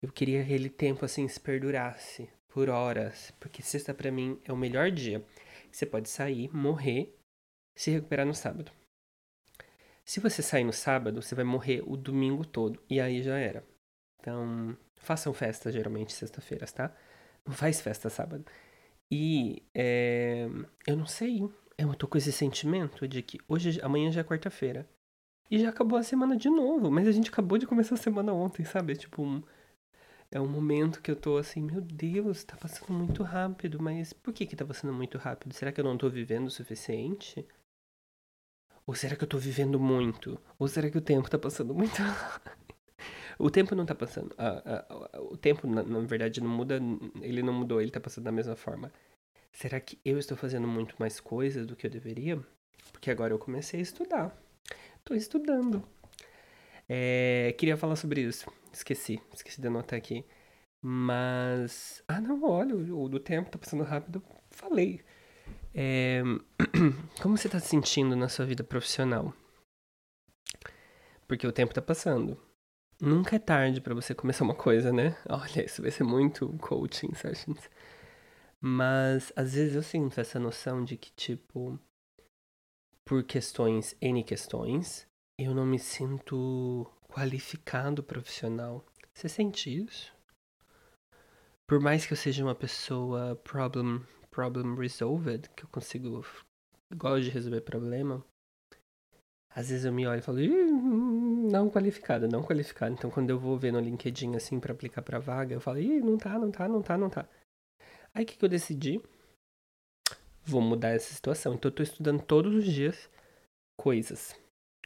eu 0.00 0.12
queria 0.12 0.38
que 0.38 0.44
aquele 0.44 0.70
tempo, 0.70 1.04
assim, 1.04 1.26
se 1.26 1.40
perdurasse 1.40 2.30
por 2.46 2.70
horas. 2.70 3.32
Porque 3.40 3.60
sexta 3.60 3.92
para 3.92 4.12
mim 4.12 4.40
é 4.44 4.52
o 4.52 4.56
melhor 4.56 4.90
dia. 4.92 5.22
Você 5.70 5.84
pode 5.84 6.08
sair, 6.08 6.48
morrer, 6.54 7.12
se 7.76 7.90
recuperar 7.90 8.24
no 8.24 8.34
sábado. 8.34 8.70
Se 10.04 10.20
você 10.20 10.40
sair 10.42 10.62
no 10.62 10.72
sábado, 10.72 11.20
você 11.20 11.34
vai 11.34 11.44
morrer 11.44 11.82
o 11.84 11.96
domingo 11.96 12.46
todo. 12.46 12.80
E 12.88 13.00
aí 13.00 13.20
já 13.20 13.36
era. 13.36 13.66
Então, 14.20 14.78
façam 14.96 15.34
festa 15.34 15.72
geralmente 15.72 16.12
sexta-feiras, 16.12 16.72
tá? 16.72 16.96
Não 17.44 17.52
faz 17.52 17.80
festa 17.80 18.08
sábado. 18.08 18.44
E 19.10 19.62
é, 19.74 20.46
eu 20.86 20.96
não 20.96 21.06
sei, 21.06 21.40
eu 21.76 21.94
tô 21.94 22.06
com 22.06 22.16
esse 22.16 22.30
sentimento 22.30 23.08
de 23.08 23.22
que 23.22 23.40
hoje, 23.48 23.80
amanhã 23.82 24.10
já 24.12 24.20
é 24.20 24.24
quarta-feira. 24.24 24.88
E 25.50 25.58
já 25.58 25.70
acabou 25.70 25.98
a 25.98 26.02
semana 26.02 26.36
de 26.36 26.50
novo, 26.50 26.90
mas 26.90 27.08
a 27.08 27.12
gente 27.12 27.30
acabou 27.30 27.56
de 27.56 27.66
começar 27.66 27.94
a 27.94 27.98
semana 27.98 28.32
ontem, 28.32 28.64
sabe? 28.64 28.92
É 28.92 28.96
tipo 28.96 29.22
um, 29.22 29.42
é 30.30 30.38
um 30.40 30.48
momento 30.48 31.00
que 31.00 31.10
eu 31.10 31.16
tô 31.16 31.38
assim, 31.38 31.62
meu 31.62 31.80
Deus, 31.80 32.44
tá 32.44 32.56
passando 32.56 32.92
muito 32.92 33.22
rápido, 33.22 33.80
mas 33.82 34.12
por 34.12 34.34
que 34.34 34.44
que 34.46 34.56
tá 34.56 34.64
passando 34.64 34.92
muito 34.92 35.16
rápido? 35.16 35.54
Será 35.54 35.72
que 35.72 35.80
eu 35.80 35.84
não 35.84 35.96
tô 35.96 36.10
vivendo 36.10 36.48
o 36.48 36.50
suficiente? 36.50 37.46
Ou 38.86 38.94
será 38.94 39.16
que 39.16 39.24
eu 39.24 39.28
tô 39.28 39.38
vivendo 39.38 39.80
muito? 39.80 40.38
Ou 40.58 40.68
será 40.68 40.90
que 40.90 40.98
o 40.98 41.02
tempo 41.02 41.30
tá 41.30 41.38
passando 41.38 41.74
muito? 41.74 41.96
O 43.40 43.50
tempo 43.50 43.72
não 43.76 43.86
tá 43.86 43.94
passando. 43.94 44.34
o 45.30 45.36
tempo, 45.36 45.68
na, 45.68 45.84
na, 45.84 46.00
verdade, 46.00 46.40
não 46.40 46.50
muda. 46.50 46.80
Ele 47.22 47.40
não 47.40 47.52
mudou, 47.52 47.80
ele 47.80 47.92
tá 47.92 48.00
passando 48.00 48.24
da 48.24 48.32
mesma 48.32 48.56
forma. 48.56 48.92
Será 49.52 49.78
que 49.78 49.96
eu 50.04 50.18
estou 50.18 50.36
fazendo 50.36 50.66
muito 50.66 50.96
mais 50.98 51.20
coisas 51.20 51.64
do 51.64 51.76
que 51.76 51.86
eu 51.86 51.90
deveria? 51.90 52.44
Porque 52.90 53.12
agora 53.12 53.32
eu 53.32 53.38
comecei 53.38 53.78
a 53.78 53.82
estudar. 53.82 54.36
Tô 55.08 55.14
estudando. 55.14 55.82
É, 56.86 57.54
queria 57.56 57.78
falar 57.78 57.96
sobre 57.96 58.20
isso. 58.20 58.52
Esqueci. 58.70 59.18
Esqueci 59.32 59.58
de 59.58 59.66
anotar 59.66 59.96
aqui. 59.98 60.22
Mas. 60.82 62.04
Ah, 62.06 62.20
não, 62.20 62.44
olha, 62.44 62.76
o 62.76 63.08
do 63.08 63.18
tempo 63.18 63.50
tá 63.50 63.58
passando 63.58 63.84
rápido. 63.84 64.22
Falei. 64.50 65.00
É, 65.74 66.20
como 67.22 67.38
você 67.38 67.48
tá 67.48 67.58
se 67.58 67.68
sentindo 67.68 68.14
na 68.14 68.28
sua 68.28 68.44
vida 68.44 68.62
profissional? 68.62 69.32
Porque 71.26 71.46
o 71.46 71.52
tempo 71.52 71.72
tá 71.72 71.80
passando. 71.80 72.38
Nunca 73.00 73.36
é 73.36 73.38
tarde 73.38 73.80
para 73.80 73.94
você 73.94 74.14
começar 74.14 74.44
uma 74.44 74.54
coisa, 74.54 74.92
né? 74.92 75.16
Olha, 75.26 75.64
isso 75.64 75.80
vai 75.80 75.90
ser 75.90 76.04
muito 76.04 76.54
coaching 76.58 77.14
sessions. 77.14 77.70
Mas 78.60 79.32
às 79.34 79.54
vezes 79.54 79.74
eu 79.74 79.82
sinto 79.82 80.20
essa 80.20 80.38
noção 80.38 80.84
de 80.84 80.98
que, 80.98 81.10
tipo, 81.12 81.80
por 83.08 83.24
questões, 83.24 83.96
N 84.02 84.22
questões, 84.22 85.08
eu 85.40 85.54
não 85.54 85.64
me 85.64 85.78
sinto 85.78 86.86
qualificado 87.08 88.02
profissional. 88.02 88.84
Você 89.14 89.30
sente 89.30 89.74
isso? 89.74 90.14
Por 91.66 91.80
mais 91.80 92.04
que 92.04 92.12
eu 92.12 92.16
seja 92.18 92.44
uma 92.44 92.54
pessoa 92.54 93.34
problem, 93.36 94.04
problem 94.30 94.76
resolved, 94.76 95.48
que 95.56 95.64
eu 95.64 95.68
consigo, 95.70 96.22
gosto 96.94 97.24
de 97.24 97.30
resolver 97.30 97.62
problema, 97.62 98.22
às 99.54 99.70
vezes 99.70 99.86
eu 99.86 99.92
me 99.92 100.06
olho 100.06 100.18
e 100.18 100.22
falo, 100.22 100.38
não 101.50 101.70
qualificado, 101.70 102.28
não 102.28 102.42
qualificado. 102.42 102.94
Então 102.94 103.10
quando 103.10 103.30
eu 103.30 103.38
vou 103.38 103.56
ver 103.56 103.72
no 103.72 103.80
LinkedIn 103.80 104.36
assim 104.36 104.60
para 104.60 104.74
aplicar 104.74 105.00
para 105.00 105.18
vaga, 105.18 105.54
eu 105.54 105.60
falo, 105.62 105.78
ih, 105.78 106.02
não 106.02 106.18
tá, 106.18 106.38
não 106.38 106.50
tá, 106.50 106.68
não 106.68 106.82
tá, 106.82 106.98
não 106.98 107.08
tá. 107.08 107.26
Aí 108.12 108.24
o 108.24 108.26
que, 108.26 108.36
que 108.36 108.44
eu 108.44 108.50
decidi? 108.50 109.00
Vou 110.48 110.62
mudar 110.62 110.90
essa 110.90 111.12
situação. 111.12 111.54
Então 111.54 111.70
eu 111.70 111.74
tô 111.74 111.82
estudando 111.82 112.22
todos 112.22 112.54
os 112.54 112.64
dias 112.64 113.08
coisas. 113.76 114.34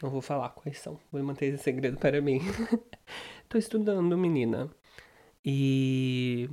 Não 0.02 0.10
vou 0.10 0.20
falar 0.20 0.50
quais 0.50 0.78
são. 0.78 0.98
Vou 1.10 1.22
manter 1.22 1.46
esse 1.54 1.62
segredo 1.62 1.96
para 1.98 2.20
mim. 2.20 2.40
tô 3.48 3.56
estudando, 3.56 4.18
menina. 4.18 4.68
E 5.44 6.50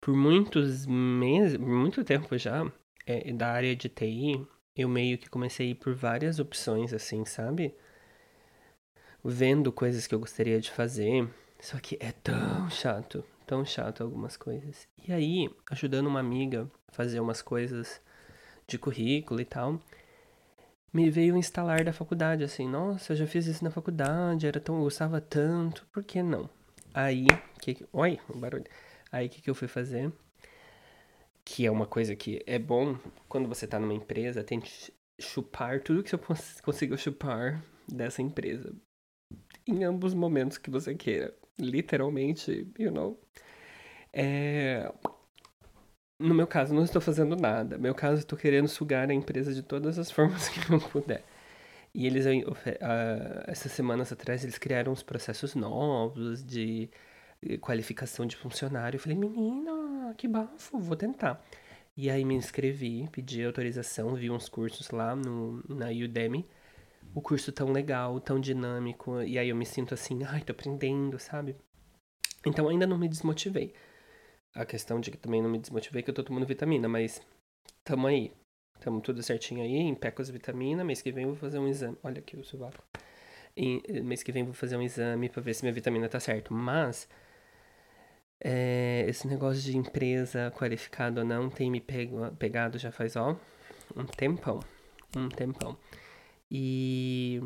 por 0.00 0.14
muitos 0.14 0.86
meses, 0.86 1.58
muito 1.58 2.04
tempo 2.04 2.36
já, 2.38 2.70
é, 3.06 3.32
da 3.32 3.48
área 3.48 3.74
de 3.74 3.88
TI, 3.88 4.46
eu 4.76 4.88
meio 4.88 5.18
que 5.18 5.28
comecei 5.28 5.68
a 5.68 5.70
ir 5.70 5.74
por 5.74 5.94
várias 5.94 6.38
opções, 6.38 6.92
assim, 6.92 7.24
sabe? 7.24 7.74
Vendo 9.24 9.72
coisas 9.72 10.06
que 10.06 10.14
eu 10.14 10.20
gostaria 10.20 10.60
de 10.60 10.70
fazer. 10.70 11.28
Só 11.58 11.78
que 11.78 11.96
é 12.00 12.12
tão 12.12 12.70
chato, 12.70 13.24
tão 13.46 13.64
chato 13.64 14.02
algumas 14.02 14.36
coisas. 14.36 14.88
E 15.06 15.12
aí, 15.12 15.48
ajudando 15.70 16.06
uma 16.06 16.20
amiga 16.20 16.70
a 16.88 16.92
fazer 16.92 17.20
umas 17.20 17.40
coisas 17.40 18.00
de 18.66 18.78
currículo 18.78 19.40
e 19.40 19.44
tal, 19.44 19.80
me 20.92 21.10
veio 21.10 21.34
o 21.34 21.38
instalar 21.38 21.84
da 21.84 21.92
faculdade, 21.92 22.42
assim, 22.42 22.68
nossa, 22.68 23.12
eu 23.12 23.16
já 23.16 23.26
fiz 23.26 23.46
isso 23.46 23.62
na 23.62 23.70
faculdade, 23.70 24.46
era 24.46 24.60
tão, 24.60 24.76
eu 24.76 24.82
gostava 24.82 25.20
tanto, 25.20 25.86
por 25.92 26.02
que 26.04 26.22
não? 26.22 26.48
Aí, 26.92 27.26
que, 27.60 27.86
oi, 27.92 28.18
um 28.34 28.40
barulho. 28.40 28.64
Aí, 29.12 29.26
o 29.26 29.30
que, 29.30 29.40
que 29.40 29.50
eu 29.50 29.54
fui 29.54 29.68
fazer? 29.68 30.12
que 31.46 31.64
é 31.64 31.70
uma 31.70 31.86
coisa 31.86 32.16
que 32.16 32.42
é 32.44 32.58
bom 32.58 32.98
quando 33.28 33.48
você 33.48 33.66
está 33.66 33.78
numa 33.78 33.94
empresa, 33.94 34.42
tente 34.42 34.92
chupar 35.18 35.80
tudo 35.80 36.02
que 36.02 36.10
você 36.10 36.60
consiga 36.60 36.96
chupar 36.96 37.64
dessa 37.88 38.20
empresa. 38.20 38.74
Em 39.64 39.84
ambos 39.84 40.12
os 40.12 40.18
momentos 40.18 40.58
que 40.58 40.68
você 40.68 40.92
queira. 40.96 41.32
Literalmente, 41.58 42.66
you 42.78 42.90
know. 42.90 43.18
É... 44.12 44.92
No 46.18 46.34
meu 46.34 46.46
caso, 46.46 46.74
não 46.74 46.84
estou 46.84 47.00
fazendo 47.00 47.36
nada. 47.36 47.76
No 47.76 47.82
meu 47.82 47.94
caso, 47.94 48.20
estou 48.20 48.38
querendo 48.38 48.68
sugar 48.68 49.10
a 49.10 49.14
empresa 49.14 49.52
de 49.52 49.62
todas 49.62 49.98
as 49.98 50.10
formas 50.10 50.48
que 50.50 50.72
eu 50.72 50.80
puder. 50.80 51.24
E 51.94 52.06
eles, 52.06 52.26
uh, 52.26 52.54
essas 53.46 53.72
semanas 53.72 54.12
atrás, 54.12 54.42
eles 54.42 54.58
criaram 54.58 54.92
uns 54.92 55.02
processos 55.02 55.54
novos 55.54 56.44
de 56.44 56.90
qualificação 57.60 58.26
de 58.26 58.36
funcionário. 58.36 58.96
Eu 58.96 59.00
falei, 59.00 59.16
menina, 59.16 60.14
que 60.16 60.28
bafo, 60.28 60.78
vou 60.78 60.96
tentar. 60.96 61.42
E 61.96 62.10
aí 62.10 62.24
me 62.24 62.34
inscrevi, 62.34 63.08
pedi 63.10 63.44
autorização, 63.44 64.14
vi 64.14 64.30
uns 64.30 64.48
cursos 64.48 64.90
lá 64.90 65.16
no, 65.16 65.62
na 65.68 65.86
Udemy. 65.88 66.46
O 67.16 67.22
curso 67.22 67.50
tão 67.50 67.72
legal, 67.72 68.20
tão 68.20 68.38
dinâmico, 68.38 69.22
e 69.22 69.38
aí 69.38 69.48
eu 69.48 69.56
me 69.56 69.64
sinto 69.64 69.94
assim, 69.94 70.22
ai, 70.22 70.42
tô 70.42 70.52
aprendendo, 70.52 71.18
sabe? 71.18 71.56
Então 72.44 72.68
ainda 72.68 72.86
não 72.86 72.98
me 72.98 73.08
desmotivei. 73.08 73.72
A 74.54 74.66
questão 74.66 75.00
de 75.00 75.10
que 75.10 75.16
também 75.16 75.40
não 75.40 75.48
me 75.48 75.58
desmotivei 75.58 76.02
que 76.02 76.10
eu 76.10 76.14
tô 76.14 76.22
tomando 76.22 76.44
vitamina, 76.44 76.86
mas 76.86 77.22
tamo 77.82 78.06
aí. 78.06 78.34
Tamo 78.80 79.00
tudo 79.00 79.22
certinho 79.22 79.62
aí, 79.62 79.78
empeco 79.78 80.20
as 80.20 80.28
vitaminas, 80.28 80.84
mês 80.84 81.00
que 81.00 81.10
vem 81.10 81.24
eu 81.24 81.30
vou 81.30 81.38
fazer 81.38 81.58
um 81.58 81.66
exame. 81.66 81.96
Olha 82.02 82.18
aqui 82.18 82.36
o 82.36 82.44
sovaco. 82.44 82.84
E 83.56 84.02
mês 84.02 84.22
que 84.22 84.30
vem 84.30 84.44
vou 84.44 84.52
fazer 84.52 84.76
um 84.76 84.82
exame 84.82 85.30
para 85.30 85.40
ver 85.40 85.54
se 85.54 85.62
minha 85.62 85.72
vitamina 85.72 86.10
tá 86.10 86.20
certo. 86.20 86.52
Mas 86.52 87.08
é, 88.44 89.06
esse 89.08 89.26
negócio 89.26 89.62
de 89.62 89.74
empresa 89.74 90.52
qualificada 90.54 91.22
ou 91.22 91.26
não 91.26 91.48
tem 91.48 91.70
me 91.70 91.80
pego, 91.80 92.30
pegado 92.32 92.78
já 92.78 92.92
faz, 92.92 93.16
ó, 93.16 93.34
um 93.96 94.04
tempão. 94.04 94.60
um 95.16 95.30
tempão. 95.30 95.78
E 96.50 97.40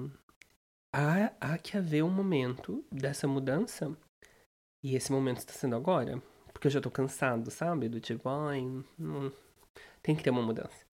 há, 0.93 1.33
há 1.41 1.59
que 1.59 1.77
haver 1.77 2.03
um 2.05 2.11
momento 2.11 2.85
dessa 2.91 3.27
mudança. 3.27 3.97
E 4.83 4.95
esse 4.97 5.13
momento 5.13 5.39
está 5.39 5.53
sendo 5.53 5.77
agora. 5.77 6.23
Porque 6.53 6.67
eu 6.67 6.71
já 6.71 6.81
tô 6.81 6.91
cansado, 6.91 7.51
sabe? 7.51 7.89
Do 7.89 8.01
tipo, 8.01 8.29
ai, 8.29 8.63
tem 10.03 10.15
que 10.15 10.23
ter 10.23 10.31
uma 10.31 10.43
mudança. 10.43 10.87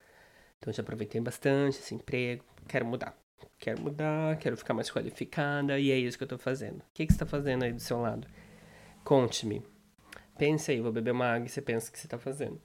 Então 0.58 0.72
já 0.74 0.82
aproveitei 0.82 1.22
bastante 1.22 1.80
esse 1.80 1.94
emprego, 1.94 2.44
quero 2.68 2.86
mudar. 2.86 3.18
Quero 3.60 3.82
mudar, 3.82 4.38
quero 4.38 4.58
ficar 4.58 4.74
mais 4.74 4.90
qualificada 4.90 5.80
e 5.80 5.92
é 5.92 5.98
isso 5.98 6.18
que 6.18 6.24
eu 6.24 6.28
tô 6.28 6.38
fazendo. 6.38 6.80
O 6.80 6.86
que, 6.94 7.06
que 7.06 7.14
você 7.14 7.20
tá 7.20 7.26
fazendo 7.26 7.64
aí 7.64 7.74
do 7.74 7.80
seu 7.80 8.00
lado? 8.00 8.28
Conte-me. 9.04 9.64
Pense 10.38 10.72
aí, 10.72 10.80
vou 10.80 10.92
beber 10.92 11.12
uma 11.12 11.26
água 11.26 11.48
e 11.48 11.50
você 11.50 11.62
pensa 11.62 11.90
o 11.90 11.92
que 11.92 12.00
você 12.00 12.08
tá 12.08 12.18
fazendo. 12.18 12.62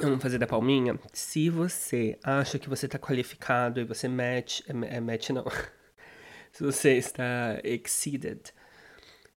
Vamos 0.00 0.22
fazer 0.22 0.38
da 0.38 0.46
palminha? 0.46 0.98
Se 1.12 1.50
você 1.50 2.18
acha 2.22 2.58
que 2.58 2.68
você 2.68 2.86
está 2.86 2.98
qualificado 2.98 3.80
e 3.80 3.84
você 3.84 4.06
match, 4.08 4.60
é, 4.68 4.96
é 4.96 5.00
match 5.00 5.30
não. 5.30 5.44
se 6.52 6.62
você 6.62 6.96
está 6.96 7.58
exceeded, 7.64 8.52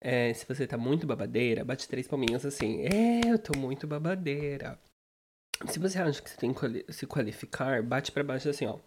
é, 0.00 0.32
se 0.34 0.46
você 0.46 0.64
está 0.64 0.76
muito 0.76 1.06
babadeira, 1.06 1.64
bate 1.64 1.88
três 1.88 2.08
palminhas 2.08 2.44
assim. 2.44 2.82
É, 2.86 3.20
eu 3.30 3.38
tô 3.38 3.56
muito 3.58 3.86
babadeira. 3.86 4.78
Se 5.68 5.78
você 5.78 5.98
acha 6.00 6.22
que 6.22 6.30
você 6.30 6.36
tem 6.36 6.52
que 6.52 6.92
se 6.92 7.06
qualificar, 7.06 7.82
bate 7.82 8.10
para 8.10 8.24
baixo 8.24 8.48
assim, 8.48 8.66
ó. 8.66 8.78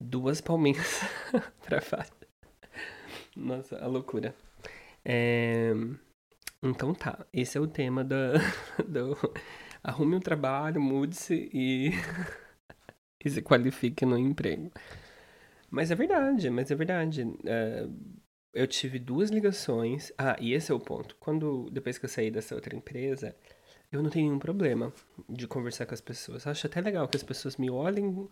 Duas 0.00 0.40
palminhas 0.40 1.00
pra 1.64 1.80
baixo. 1.80 2.12
Nossa, 3.34 3.78
a 3.78 3.86
loucura. 3.86 4.34
É... 5.04 5.72
Então 6.62 6.94
tá, 6.94 7.24
esse 7.32 7.58
é 7.58 7.60
o 7.60 7.66
tema 7.66 8.02
da, 8.02 8.32
do 8.86 9.16
arrume 9.86 10.16
um 10.16 10.20
trabalho, 10.20 10.80
mude-se 10.80 11.48
e, 11.52 11.92
e 13.24 13.30
se 13.30 13.40
qualifique 13.40 14.04
no 14.04 14.18
emprego. 14.18 14.72
Mas 15.70 15.92
é 15.92 15.94
verdade, 15.94 16.50
mas 16.50 16.70
é 16.72 16.74
verdade. 16.74 17.22
Uh, 17.22 18.16
eu 18.52 18.66
tive 18.66 18.98
duas 18.98 19.30
ligações. 19.30 20.12
Ah, 20.18 20.36
e 20.40 20.52
esse 20.52 20.72
é 20.72 20.74
o 20.74 20.80
ponto. 20.80 21.16
Quando, 21.20 21.70
depois 21.70 21.98
que 21.98 22.04
eu 22.04 22.08
saí 22.08 22.30
dessa 22.32 22.54
outra 22.54 22.74
empresa, 22.74 23.36
eu 23.92 24.02
não 24.02 24.10
tenho 24.10 24.26
nenhum 24.26 24.40
problema 24.40 24.92
de 25.28 25.46
conversar 25.46 25.86
com 25.86 25.94
as 25.94 26.00
pessoas. 26.00 26.46
acho 26.46 26.66
até 26.66 26.80
legal 26.80 27.06
que 27.06 27.16
as 27.16 27.22
pessoas 27.22 27.56
me 27.56 27.70
olhem 27.70 28.28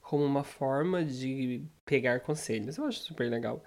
como 0.00 0.24
uma 0.24 0.44
forma 0.44 1.04
de 1.04 1.64
pegar 1.84 2.20
conselhos. 2.20 2.76
Eu 2.76 2.84
acho 2.86 3.00
super 3.00 3.28
legal. 3.28 3.64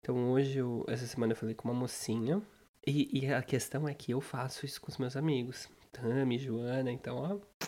Então 0.00 0.30
hoje, 0.30 0.58
eu, 0.58 0.84
essa 0.88 1.06
semana 1.06 1.32
eu 1.32 1.36
falei 1.36 1.54
com 1.54 1.68
uma 1.68 1.78
mocinha. 1.78 2.42
E, 2.86 3.20
e 3.20 3.32
a 3.32 3.42
questão 3.42 3.88
é 3.88 3.94
que 3.94 4.12
eu 4.12 4.20
faço 4.20 4.66
isso 4.66 4.80
com 4.80 4.90
os 4.90 4.98
meus 4.98 5.16
amigos. 5.16 5.68
Tami, 5.96 6.38
Joana, 6.38 6.92
então, 6.92 7.16
ó. 7.16 7.66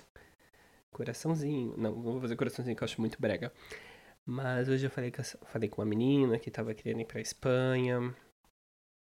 Coraçãozinho. 0.90 1.75
Não, 1.76 1.94
não 1.94 2.12
vou 2.12 2.20
fazer 2.20 2.37
coraçãozinho 2.37 2.76
que 2.76 2.82
eu 2.82 2.87
acho 2.87 3.00
muito 3.00 3.20
brega. 3.20 3.52
Mas 4.26 4.68
hoje 4.68 4.87
eu 4.87 4.90
falei, 4.90 5.11
com, 5.11 5.23
falei 5.23 5.68
com 5.68 5.80
uma 5.80 5.88
menina 5.88 6.38
que 6.38 6.50
tava 6.50 6.75
querendo 6.75 7.00
ir 7.00 7.06
pra 7.06 7.20
Espanha. 7.20 8.14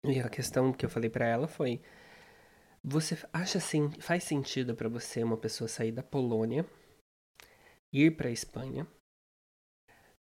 E 0.04 0.20
a 0.20 0.28
questão 0.28 0.72
que 0.72 0.86
eu 0.86 0.90
falei 0.90 1.10
para 1.10 1.26
ela 1.26 1.46
foi: 1.46 1.82
Você 2.82 3.18
acha 3.32 3.58
assim, 3.58 3.90
faz 4.00 4.24
sentido 4.24 4.74
para 4.74 4.88
você 4.88 5.22
uma 5.22 5.36
pessoa 5.36 5.68
sair 5.68 5.92
da 5.92 6.02
Polônia, 6.02 6.64
ir 7.92 8.16
pra 8.16 8.30
Espanha? 8.30 8.86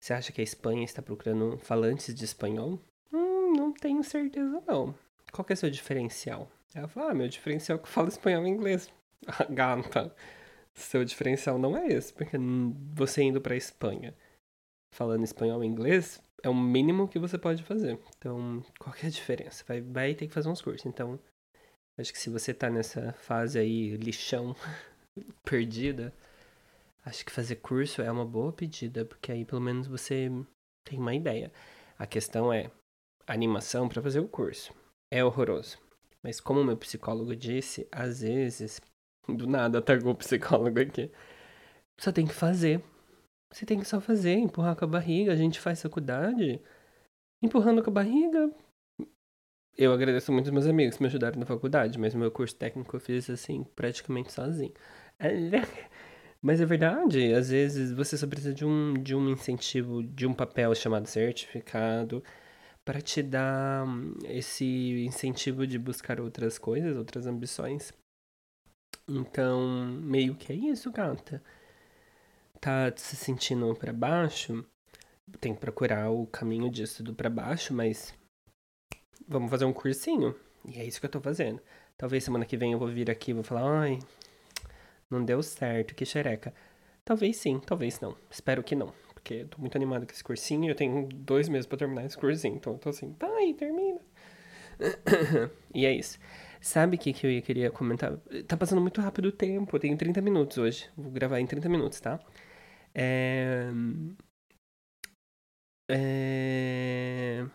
Você 0.01 0.13
acha 0.13 0.33
que 0.33 0.41
a 0.41 0.45
Espanha 0.45 0.85
está 0.85 1.03
procurando 1.03 1.59
falantes 1.59 2.15
de 2.15 2.25
espanhol? 2.25 2.79
Hum, 3.13 3.53
não 3.57 3.73
tenho 3.73 4.03
certeza 4.05 4.63
não. 4.67 4.95
Qual 5.33 5.45
que 5.45 5.53
é 5.53 5.55
o 5.55 5.57
seu 5.57 5.71
diferencial? 5.71 6.51
Ela 6.75 6.89
falou, 6.89 7.11
ah, 7.11 7.15
meu 7.15 7.29
diferencial 7.29 7.79
é 7.79 7.81
que 7.81 7.87
eu 7.87 7.93
falo 7.93 8.09
espanhol 8.09 8.45
e 8.45 8.51
inglês. 8.51 8.93
Gata, 9.51 10.15
seu 10.75 11.05
diferencial 11.05 11.57
não 11.57 11.77
é 11.77 11.87
esse, 11.87 12.13
porque 12.13 12.37
você 12.93 13.23
indo 13.23 13.41
pra 13.41 13.57
Espanha 13.57 14.15
falando 14.93 15.25
espanhol 15.25 15.63
e 15.63 15.67
inglês 15.67 16.23
é 16.43 16.49
o 16.49 16.55
mínimo 16.55 17.09
que 17.09 17.19
você 17.19 17.39
pode 17.39 17.63
fazer. 17.63 17.99
Então, 18.19 18.63
qual 18.79 18.95
é 19.03 19.07
a 19.07 19.11
diferença? 19.11 19.65
Vai, 19.67 19.81
vai 19.81 20.15
ter 20.15 20.27
que 20.27 20.35
fazer 20.35 20.49
uns 20.49 20.61
cursos. 20.61 20.85
Então, 20.85 21.19
acho 21.99 22.13
que 22.13 22.19
se 22.19 22.29
você 22.29 22.53
tá 22.53 22.69
nessa 22.69 23.13
fase 23.15 23.59
aí, 23.59 23.97
lixão, 23.97 24.55
perdida, 25.43 26.13
acho 27.05 27.25
que 27.25 27.33
fazer 27.33 27.57
curso 27.57 28.03
é 28.03 28.11
uma 28.11 28.27
boa 28.27 28.53
pedida, 28.53 29.05
porque 29.05 29.33
aí 29.33 29.45
pelo 29.45 29.61
menos 29.61 29.87
você 29.87 30.29
tem 30.85 30.99
uma 30.99 31.15
ideia. 31.15 31.53
A 31.99 32.07
questão 32.07 32.53
é, 32.53 32.71
animação 33.27 33.89
para 33.89 34.03
fazer 34.03 34.21
o 34.21 34.29
curso. 34.29 34.75
É 35.11 35.25
horroroso. 35.25 35.84
Mas 36.25 36.41
como 36.41 36.61
o 36.61 36.65
meu 36.65 36.77
psicólogo 36.79 37.37
disse, 37.37 37.87
às 37.93 38.23
vezes, 38.23 38.81
do 39.29 39.47
nada 39.47 39.79
atacou 39.79 40.13
o 40.13 40.17
psicólogo 40.17 40.81
aqui. 40.81 41.11
Só 42.01 42.11
tem 42.11 42.27
que 42.27 42.33
fazer. 42.33 42.83
Você 43.53 43.67
tem 43.67 43.79
que 43.79 43.85
só 43.85 44.01
fazer, 44.01 44.33
empurrar 44.33 44.75
com 44.75 44.87
a 44.87 44.89
barriga. 44.89 45.33
A 45.35 45.37
gente 45.37 45.61
faz 45.61 45.83
faculdade 45.83 46.59
empurrando 47.43 47.83
com 47.83 47.91
a 47.91 47.93
barriga. 47.93 48.51
Eu 49.77 49.93
agradeço 49.93 50.33
muito 50.33 50.47
aos 50.47 50.53
meus 50.55 50.67
amigos 50.67 50.97
que 50.97 51.03
me 51.03 51.09
ajudaram 51.09 51.39
na 51.39 51.45
faculdade, 51.45 51.99
mas 51.99 52.15
meu 52.15 52.31
curso 52.31 52.57
técnico 52.57 52.97
eu 52.97 53.01
fiz 53.01 53.29
assim, 53.29 53.65
praticamente 53.77 54.33
sozinho. 54.33 54.73
Mas 56.41 56.61
é 56.61 56.67
verdade, 56.67 57.33
às 57.33 57.49
vezes 57.49 57.91
você 57.91 58.19
só 58.19 58.27
precisa 58.27 58.53
de 58.53 58.67
um, 58.67 58.93
de 58.93 59.15
um 59.15 59.31
incentivo, 59.31 60.03
de 60.03 60.27
um 60.27 60.35
papel 60.35 60.75
chamado 60.75 61.07
certificado 61.07 62.23
para 62.85 63.01
te 63.01 63.23
dar 63.23 63.87
hum, 63.87 64.15
esse 64.25 64.65
incentivo 65.05 65.67
de 65.67 65.79
buscar 65.79 66.21
outras 66.21 66.59
coisas, 66.59 66.97
outras 66.97 67.27
ambições. 67.27 67.93
Então, 69.09 69.87
meio 70.03 70.35
que 70.35 70.53
é 70.53 70.57
isso, 70.57 70.93
gata. 70.93 71.43
Tá 72.61 72.93
se 72.97 73.17
sentindo 73.17 73.75
para 73.75 73.93
baixo? 73.93 74.65
Tem 75.41 75.55
que 75.55 75.61
procurar 75.61 76.11
o 76.11 76.27
caminho 76.27 76.71
disso 76.71 76.99
tudo 76.99 77.15
para 77.15 77.31
baixo, 77.31 77.73
mas 77.75 78.15
vamos 79.27 79.51
fazer 79.51 79.65
um 79.65 79.73
cursinho. 79.73 80.35
E 80.67 80.79
é 80.79 80.85
isso 80.85 81.01
que 81.01 81.07
eu 81.07 81.11
tô 81.11 81.21
fazendo. 81.21 81.61
Talvez 81.97 82.25
semana 82.25 82.47
que 82.47 82.57
vem 82.57 82.73
eu 82.73 82.79
vou 82.79 82.89
vir 82.89 83.11
aqui 83.11 83.31
e 83.31 83.35
vou 83.35 83.43
falar, 83.43 83.83
ai, 83.83 83.99
não 85.11 85.25
deu 85.25 85.43
certo, 85.43 85.95
que 85.95 86.05
xereca. 86.05 86.55
Talvez 87.05 87.37
sim, 87.37 87.61
talvez 87.61 88.01
não. 88.01 88.17
Espero 88.31 88.63
que 88.63 88.75
não 88.75 89.04
porque 89.25 89.35
eu 89.35 89.49
tô 89.49 89.59
muito 89.59 89.75
animado 89.75 90.07
com 90.07 90.13
esse 90.13 90.23
cursinho 90.23 90.71
eu 90.71 90.75
tenho 90.75 91.09
dois 91.09 91.49
meses 91.49 91.67
pra 91.67 91.79
terminar 91.79 92.05
esse 92.05 92.17
cursinho. 92.17 92.57
Então 92.57 92.75
eu 92.75 92.79
tô 92.79 92.91
assim, 92.91 93.17
vai, 93.19 93.55
termina. 93.55 93.99
e 95.75 95.87
é 95.87 95.93
isso. 95.93 96.19
Sabe 96.61 96.97
o 96.97 96.99
que, 96.99 97.13
que 97.13 97.27
eu 97.27 97.43
queria 97.43 97.71
comentar? 97.71 98.19
Tá 98.47 98.57
passando 98.57 98.83
muito 98.83 99.01
rápido 99.01 99.27
o 99.27 99.33
tempo, 99.33 99.75
eu 99.75 99.81
tenho 99.81 99.97
30 99.97 100.21
minutos 100.21 100.59
hoje. 100.59 100.91
Vou 100.97 101.11
gravar 101.11 101.41
em 101.41 101.47
30 101.47 101.69
minutos, 101.71 102.01
tá? 102.01 102.21
É... 102.95 103.71
É... 105.91 107.47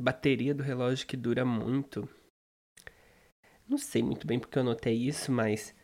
Bateria 0.00 0.54
do 0.54 0.62
relógio 0.62 1.06
que 1.06 1.16
dura 1.16 1.44
muito. 1.44 2.08
Não 3.68 3.78
sei 3.78 4.02
muito 4.02 4.26
bem 4.26 4.38
porque 4.38 4.56
eu 4.56 4.62
anotei 4.62 4.94
isso, 4.94 5.32
mas 5.32 5.74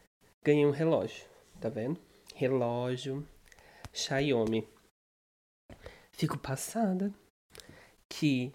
ganhei 0.45 0.67
um 0.67 0.71
relógio, 0.71 1.25
tá 1.61 1.69
vendo? 1.69 2.01
Relógio 2.35 3.27
Xiaomi. 3.93 4.78
Fico 6.19 6.37
passada 6.37 7.15
que 8.09 8.53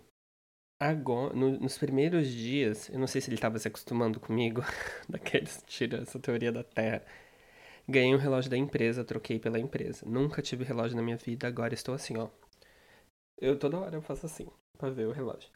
agora, 0.77 1.33
no, 1.33 1.57
nos 1.57 1.77
primeiros 1.77 2.27
dias, 2.27 2.89
eu 2.89 2.99
não 2.99 3.07
sei 3.07 3.21
se 3.21 3.29
ele 3.29 3.35
estava 3.35 3.57
se 3.57 3.69
acostumando 3.69 4.19
comigo, 4.19 4.61
daqueles 5.07 5.63
tira 5.65 6.01
essa 6.01 6.19
teoria 6.19 6.51
da 6.51 6.61
Terra. 6.61 7.05
Ganhei 7.87 8.13
um 8.13 8.17
relógio 8.17 8.51
da 8.51 8.57
empresa, 8.57 9.05
troquei 9.05 9.39
pela 9.39 9.57
empresa. 9.57 10.05
Nunca 10.05 10.41
tive 10.41 10.65
relógio 10.65 10.97
na 10.97 11.01
minha 11.01 11.15
vida, 11.15 11.47
agora 11.47 11.73
estou 11.73 11.95
assim, 11.95 12.17
ó. 12.17 12.27
Eu 13.39 13.57
toda 13.57 13.79
hora 13.79 13.95
eu 13.95 14.01
faço 14.01 14.25
assim, 14.25 14.47
pra 14.77 14.89
ver 14.89 15.07
o 15.07 15.13
relógio. 15.13 15.49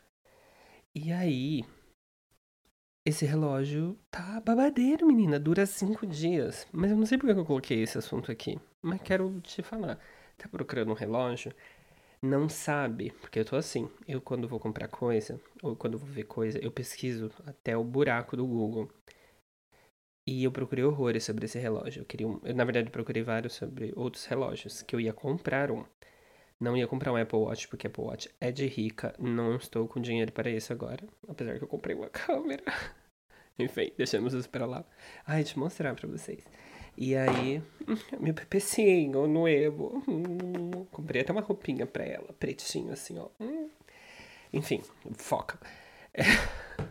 E 0.96 1.12
aí, 1.12 1.66
esse 3.06 3.26
relógio 3.26 4.00
tá 4.10 4.40
babadeiro, 4.40 5.06
menina. 5.06 5.38
Dura 5.38 5.66
cinco 5.66 6.08
dias. 6.08 6.66
Mas 6.72 6.90
eu 6.90 6.96
não 6.96 7.06
sei 7.06 7.18
por 7.18 7.26
que 7.34 7.38
eu 7.38 7.46
coloquei 7.46 7.82
esse 7.84 7.98
assunto 7.98 8.32
aqui. 8.32 8.58
Mas 8.82 9.02
quero 9.02 9.42
te 9.42 9.62
falar. 9.62 10.00
Tá 10.38 10.48
procurando 10.48 10.92
um 10.92 10.96
relógio? 10.96 11.54
Não 12.22 12.50
sabe, 12.50 13.12
porque 13.22 13.40
eu 13.40 13.46
tô 13.46 13.56
assim, 13.56 13.90
eu 14.08 14.22
quando 14.22 14.48
vou 14.48 14.60
comprar 14.60 14.88
coisa, 14.88 15.40
ou 15.62 15.76
quando 15.76 15.98
vou 15.98 16.08
ver 16.10 16.24
coisa, 16.26 16.60
eu 16.60 16.72
pesquiso 16.72 17.32
até 17.46 17.76
o 17.78 17.84
buraco 17.84 18.36
do 18.38 18.46
Google. 18.46 18.90
E 20.28 20.44
eu 20.44 20.52
procurei 20.52 20.84
horrores 20.84 21.24
sobre 21.24 21.46
esse 21.46 21.58
relógio. 21.58 22.02
Eu 22.02 22.06
queria 22.06 22.28
um, 22.28 22.40
eu, 22.44 22.54
na 22.54 22.66
verdade, 22.66 22.90
procurei 22.92 23.24
vários 23.24 23.54
sobre 23.54 23.94
outros 23.96 24.26
relógios, 24.26 24.82
que 24.84 24.96
eu 24.96 25.00
ia 25.00 25.14
comprar 25.14 25.72
um. 25.72 25.86
Não 26.60 26.76
ia 26.78 26.88
comprar 26.88 27.14
um 27.14 27.18
Apple 27.18 27.40
Watch, 27.40 27.68
porque 27.68 27.88
Apple 27.88 28.04
Watch 28.04 28.30
é 28.42 28.52
de 28.52 28.68
rica, 28.68 29.16
não 29.20 29.56
estou 29.58 29.88
com 29.88 30.02
dinheiro 30.02 30.32
para 30.32 30.50
isso 30.50 30.74
agora, 30.74 31.04
apesar 31.28 31.58
que 31.58 31.64
eu 31.64 31.68
comprei 31.68 31.96
uma 31.96 32.10
câmera. 32.12 32.64
Enfim, 33.60 33.92
deixamos 33.98 34.34
isso 34.34 34.50
para 34.50 34.66
lá. 34.66 34.86
Ai, 35.26 35.44
deixa 35.44 35.58
eu 35.58 35.64
mostrar 35.64 35.96
para 35.96 36.08
vocês. 36.08 36.44
E 36.98 37.16
aí, 37.16 37.62
meu 38.20 38.34
pepecinho, 38.34 39.28
novo. 39.28 40.04
Hum, 40.08 40.86
comprei 40.92 41.22
até 41.22 41.32
uma 41.32 41.42
roupinha 41.42 41.86
pra 41.86 42.04
ela, 42.04 42.34
pretinho 42.34 42.92
assim, 42.92 43.18
ó. 43.20 43.28
Hum. 43.40 43.70
Enfim, 44.52 44.82
foca. 45.16 45.60
É. 46.14 46.24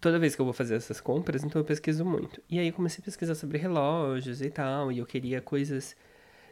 toda 0.00 0.18
vez 0.18 0.34
que 0.34 0.40
eu 0.40 0.44
vou 0.44 0.54
fazer 0.54 0.76
essas 0.76 1.00
compras, 1.00 1.44
então 1.44 1.60
eu 1.60 1.64
pesquiso 1.64 2.04
muito. 2.04 2.42
E 2.48 2.58
aí 2.58 2.72
comecei 2.72 3.00
a 3.00 3.04
pesquisar 3.04 3.34
sobre 3.34 3.58
relógios 3.58 4.42
e 4.42 4.50
tal, 4.50 4.90
e 4.90 4.98
eu 4.98 5.06
queria 5.06 5.40
coisas. 5.40 5.96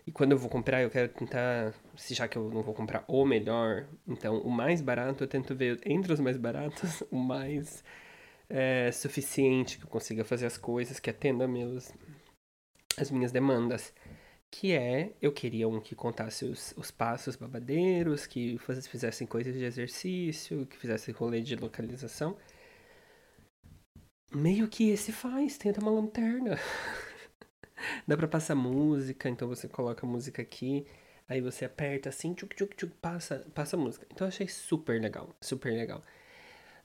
E 0.07 0.13
quando 0.13 0.33
eu 0.33 0.39
vou 0.39 0.49
comprar, 0.49 0.83
eu 0.83 0.91
quero 0.91 1.09
tentar, 1.09 1.75
se 1.97 2.15
já 2.15 2.29
que 2.29 2.39
eu 2.39 2.49
não 2.49 2.63
vou 2.63 2.75
comprar 2.75 3.05
o 3.09 3.25
melhor, 3.25 3.87
então 4.07 4.39
o 4.41 4.51
mais 4.51 4.81
barato, 4.81 5.25
eu 5.25 5.29
tento 5.29 5.55
ver 5.55 5.81
entre 5.85 6.13
os 6.13 6.21
mais 6.21 6.37
baratos 6.37 7.03
o 7.11 7.17
mais 7.17 7.83
é, 8.49 8.91
suficiente 8.93 9.79
que 9.79 9.85
eu 9.85 9.89
consiga 9.89 10.25
fazer 10.25 10.47
as 10.47 10.57
coisas, 10.57 11.01
que 11.01 11.11
atenda 11.11 11.49
meus, 11.49 11.93
as 12.97 13.11
minhas 13.11 13.33
demandas. 13.33 13.93
Que 14.51 14.73
é, 14.73 15.13
eu 15.21 15.33
queria 15.33 15.69
um 15.69 15.81
que 15.81 15.95
contasse 15.95 16.45
os, 16.45 16.73
os 16.77 16.91
passos 16.91 17.37
babadeiros, 17.37 18.27
que 18.27 18.59
fizessem 18.89 19.27
coisas 19.27 19.55
de 19.55 19.65
exercício, 19.65 20.67
que 20.67 20.77
fizesse 20.77 21.11
rolê 21.13 21.41
de 21.41 21.57
localização 21.57 22.37
meio 24.37 24.69
que 24.69 24.91
esse 24.91 25.13
faz, 25.13 25.57
tenta 25.57 25.81
uma 25.81 25.91
lanterna. 25.91 26.59
Dá 28.07 28.17
pra 28.17 28.29
passar 28.29 28.55
música, 28.55 29.29
então 29.29 29.49
você 29.49 29.69
coloca 29.69 30.07
a 30.07 30.09
música 30.09 30.43
aqui, 30.43 30.87
aí 31.29 31.41
você 31.41 31.65
aperta 31.65 32.09
assim, 32.09 32.35
tchuk, 32.35 32.55
tchuk, 32.55 32.77
tchuk, 32.77 32.93
passa, 33.01 33.47
passa 33.55 33.77
a 33.77 33.79
música. 33.79 34.07
Então 34.11 34.27
eu 34.27 34.29
achei 34.29 34.49
super 34.49 35.01
legal, 35.01 35.35
super 35.41 35.73
legal. 35.73 36.03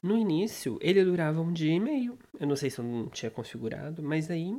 No 0.01 0.17
início, 0.17 0.79
ele 0.81 1.03
durava 1.03 1.41
um 1.41 1.53
dia 1.53 1.73
e 1.73 1.79
meio. 1.79 2.17
Eu 2.39 2.47
não 2.47 2.55
sei 2.55 2.69
se 2.69 2.79
eu 2.79 2.85
não 2.85 3.07
tinha 3.09 3.29
configurado, 3.29 4.01
mas 4.01 4.31
aí 4.31 4.55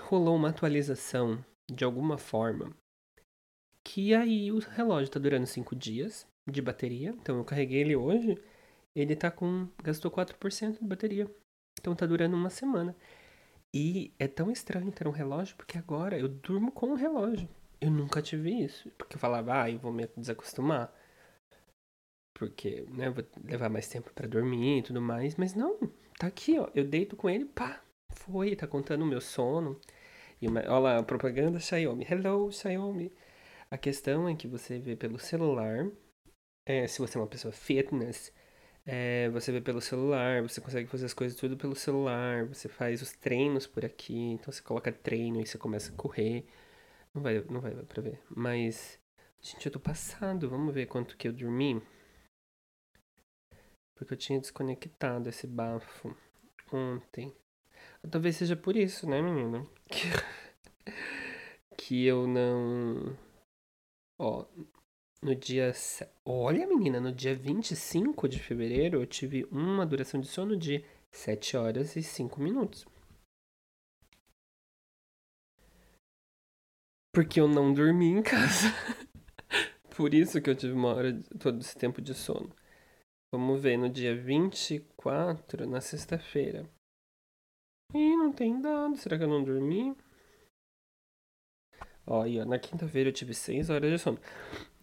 rolou 0.00 0.36
uma 0.36 0.50
atualização 0.50 1.44
de 1.70 1.84
alguma 1.84 2.18
forma. 2.18 2.74
Que 3.86 4.14
aí 4.14 4.50
o 4.50 4.58
relógio 4.58 5.10
tá 5.10 5.20
durando 5.20 5.46
5 5.46 5.74
dias 5.76 6.26
de 6.48 6.62
bateria. 6.62 7.10
Então 7.10 7.38
eu 7.38 7.44
carreguei 7.44 7.80
ele 7.80 7.96
hoje. 7.96 8.38
Ele 8.94 9.16
tá 9.16 9.30
com. 9.30 9.68
gastou 9.82 10.10
4% 10.10 10.78
de 10.78 10.84
bateria. 10.84 11.30
Então 11.78 11.94
tá 11.94 12.06
durando 12.06 12.36
uma 12.36 12.50
semana. 12.50 12.96
E 13.74 14.12
é 14.18 14.28
tão 14.28 14.50
estranho 14.50 14.92
ter 14.92 15.08
um 15.08 15.10
relógio, 15.10 15.56
porque 15.56 15.76
agora 15.76 16.16
eu 16.16 16.28
durmo 16.28 16.70
com 16.70 16.90
um 16.90 16.94
relógio. 16.94 17.48
Eu 17.80 17.90
nunca 17.90 18.22
tive 18.22 18.50
isso. 18.50 18.88
Porque 18.92 19.16
eu 19.16 19.20
falava, 19.20 19.62
ah, 19.62 19.70
eu 19.70 19.78
vou 19.78 19.92
me 19.92 20.06
desacostumar. 20.16 20.92
Porque, 22.32 22.86
né, 22.88 23.10
vou 23.10 23.24
levar 23.44 23.68
mais 23.68 23.88
tempo 23.88 24.12
para 24.14 24.28
dormir 24.28 24.78
e 24.78 24.82
tudo 24.82 25.00
mais. 25.00 25.34
Mas 25.36 25.54
não, 25.54 25.78
tá 26.18 26.28
aqui, 26.28 26.58
ó. 26.58 26.68
Eu 26.74 26.84
deito 26.84 27.16
com 27.16 27.28
ele, 27.28 27.44
pá, 27.44 27.82
foi, 28.14 28.56
tá 28.56 28.66
contando 28.66 29.02
o 29.02 29.06
meu 29.06 29.20
sono. 29.20 29.78
E 30.40 30.48
uma, 30.48 30.60
olha 30.60 30.78
lá, 30.78 31.02
propaganda 31.02 31.60
Xiaomi. 31.60 32.06
Hello, 32.08 32.50
Xiaomi. 32.52 33.12
A 33.70 33.78
questão 33.78 34.28
é 34.28 34.34
que 34.34 34.46
você 34.48 34.78
vê 34.78 34.96
pelo 34.96 35.18
celular. 35.18 35.90
É, 36.66 36.86
se 36.86 36.98
você 37.00 37.18
é 37.18 37.20
uma 37.20 37.26
pessoa 37.26 37.52
fitness, 37.52 38.32
é, 38.86 39.28
você 39.30 39.52
vê 39.52 39.60
pelo 39.60 39.80
celular, 39.80 40.42
você 40.42 40.60
consegue 40.60 40.88
fazer 40.88 41.06
as 41.06 41.14
coisas 41.14 41.38
tudo 41.38 41.56
pelo 41.56 41.74
celular, 41.74 42.46
você 42.46 42.68
faz 42.68 43.02
os 43.02 43.12
treinos 43.12 43.66
por 43.66 43.84
aqui, 43.84 44.14
então 44.32 44.52
você 44.52 44.62
coloca 44.62 44.92
treino 44.92 45.40
e 45.40 45.46
você 45.46 45.58
começa 45.58 45.92
a 45.92 45.96
correr. 45.96 46.46
Não 47.14 47.22
vai, 47.22 47.42
não 47.44 47.60
vai 47.60 47.72
pra 47.74 48.02
ver. 48.02 48.20
Mas, 48.28 48.98
gente, 49.40 49.66
eu 49.66 49.72
tô 49.72 49.80
passado, 49.80 50.48
vamos 50.50 50.74
ver 50.74 50.86
quanto 50.86 51.16
que 51.16 51.28
eu 51.28 51.32
dormi. 51.32 51.82
Porque 53.94 54.12
eu 54.14 54.18
tinha 54.18 54.40
desconectado 54.40 55.28
esse 55.28 55.46
bafo 55.46 56.16
ontem. 56.72 57.32
Talvez 58.10 58.36
seja 58.36 58.56
por 58.56 58.76
isso, 58.76 59.08
né, 59.08 59.20
menina? 59.22 59.66
Que, 59.88 60.08
que 61.76 62.04
eu 62.06 62.26
não. 62.26 63.16
Ó, 64.18 64.46
no 65.22 65.34
dia. 65.34 65.72
Olha, 66.24 66.66
menina, 66.66 67.00
no 67.00 67.12
dia 67.12 67.34
25 67.34 68.28
de 68.28 68.38
fevereiro 68.38 69.00
eu 69.00 69.06
tive 69.06 69.44
uma 69.50 69.86
duração 69.86 70.20
de 70.20 70.26
sono 70.28 70.56
de 70.56 70.84
7 71.10 71.56
horas 71.56 71.96
e 71.96 72.02
5 72.02 72.40
minutos. 72.40 72.86
Porque 77.12 77.40
eu 77.40 77.48
não 77.48 77.72
dormi 77.72 78.06
em 78.06 78.22
casa. 78.22 78.68
Por 79.96 80.12
isso 80.12 80.42
que 80.42 80.50
eu 80.50 80.56
tive 80.56 80.72
uma 80.72 80.92
hora, 80.94 81.22
todo 81.38 81.60
esse 81.60 81.76
tempo 81.76 82.02
de 82.02 82.12
sono. 82.12 82.50
Vamos 83.32 83.60
ver, 83.62 83.76
no 83.76 83.88
dia 83.88 84.16
24, 84.16 85.66
na 85.66 85.80
sexta-feira. 85.80 86.68
Ih, 87.94 88.16
não 88.16 88.32
tem 88.32 88.60
dado. 88.60 88.96
Será 88.96 89.16
que 89.16 89.24
eu 89.24 89.28
não 89.28 89.42
dormi? 89.42 89.96
Olha, 92.06 92.44
na 92.44 92.58
quinta-feira 92.58 93.08
eu 93.08 93.12
tive 93.12 93.32
6 93.32 93.70
horas 93.70 93.90
de 93.90 93.98
sono. 93.98 94.18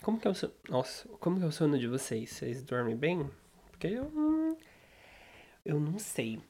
Como 0.02 0.20
que 0.20 0.28
é 0.28 0.32
o 0.32 0.34
sono? 0.34 0.54
Nossa, 0.70 1.08
como 1.20 1.38
que 1.38 1.44
é 1.44 1.48
o 1.48 1.52
sono 1.52 1.78
de 1.78 1.88
vocês? 1.88 2.32
Vocês 2.32 2.64
dormem 2.64 2.96
bem? 2.96 3.30
Porque 3.70 3.88
eu. 3.88 4.58
Eu 5.66 5.80
não 5.80 6.00
sei. 6.00 6.42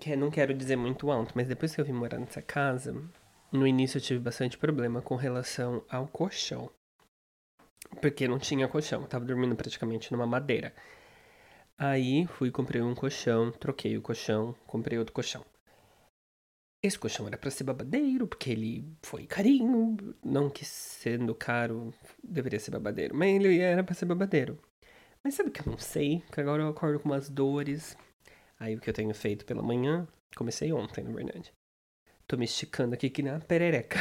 Que 0.00 0.16
não 0.16 0.30
quero 0.30 0.54
dizer 0.54 0.76
muito 0.76 1.10
alto, 1.10 1.32
mas 1.34 1.48
depois 1.48 1.74
que 1.74 1.80
eu 1.80 1.84
vim 1.84 1.92
morar 1.92 2.18
nessa 2.18 2.42
casa, 2.42 2.94
no 3.52 3.66
início 3.66 3.98
eu 3.98 4.02
tive 4.02 4.20
bastante 4.20 4.56
problema 4.58 5.02
com 5.02 5.16
relação 5.16 5.84
ao 5.88 6.06
colchão. 6.08 6.70
Porque 8.00 8.26
não 8.26 8.38
tinha 8.38 8.68
colchão, 8.68 9.02
eu 9.02 9.08
tava 9.08 9.24
dormindo 9.24 9.54
praticamente 9.54 10.10
numa 10.12 10.26
madeira. 10.26 10.74
Aí 11.78 12.26
fui, 12.26 12.50
comprei 12.50 12.80
um 12.82 12.94
colchão, 12.94 13.52
troquei 13.52 13.96
o 13.96 14.02
colchão, 14.02 14.54
comprei 14.66 14.98
outro 14.98 15.12
colchão. 15.12 15.44
Esse 16.84 16.98
colchão 16.98 17.26
era 17.26 17.38
para 17.38 17.50
ser 17.50 17.64
babadeiro, 17.64 18.26
porque 18.26 18.50
ele 18.50 18.84
foi 19.02 19.24
carinho. 19.24 19.96
Não 20.22 20.50
que 20.50 20.66
sendo 20.66 21.34
caro 21.34 21.94
deveria 22.22 22.60
ser 22.60 22.72
babadeiro, 22.72 23.14
mas 23.16 23.34
ele 23.34 23.58
era 23.58 23.82
para 23.82 23.94
ser 23.94 24.04
babadeiro. 24.04 24.58
Mas 25.24 25.32
sabe 25.32 25.48
o 25.48 25.52
que 25.52 25.66
eu 25.66 25.70
não 25.72 25.78
sei? 25.78 26.22
Que 26.30 26.42
agora 26.42 26.62
eu 26.62 26.68
acordo 26.68 27.00
com 27.00 27.08
umas 27.08 27.30
dores. 27.30 27.96
Aí 28.60 28.76
o 28.76 28.80
que 28.80 28.90
eu 28.90 28.92
tenho 28.92 29.14
feito 29.14 29.46
pela 29.46 29.62
manhã, 29.62 30.06
comecei 30.36 30.74
ontem, 30.74 31.02
na 31.02 31.10
verdade. 31.10 31.54
Tô 32.26 32.36
me 32.36 32.44
esticando 32.44 32.92
aqui 32.92 33.08
que 33.08 33.22
na 33.22 33.40
perereca. 33.40 33.98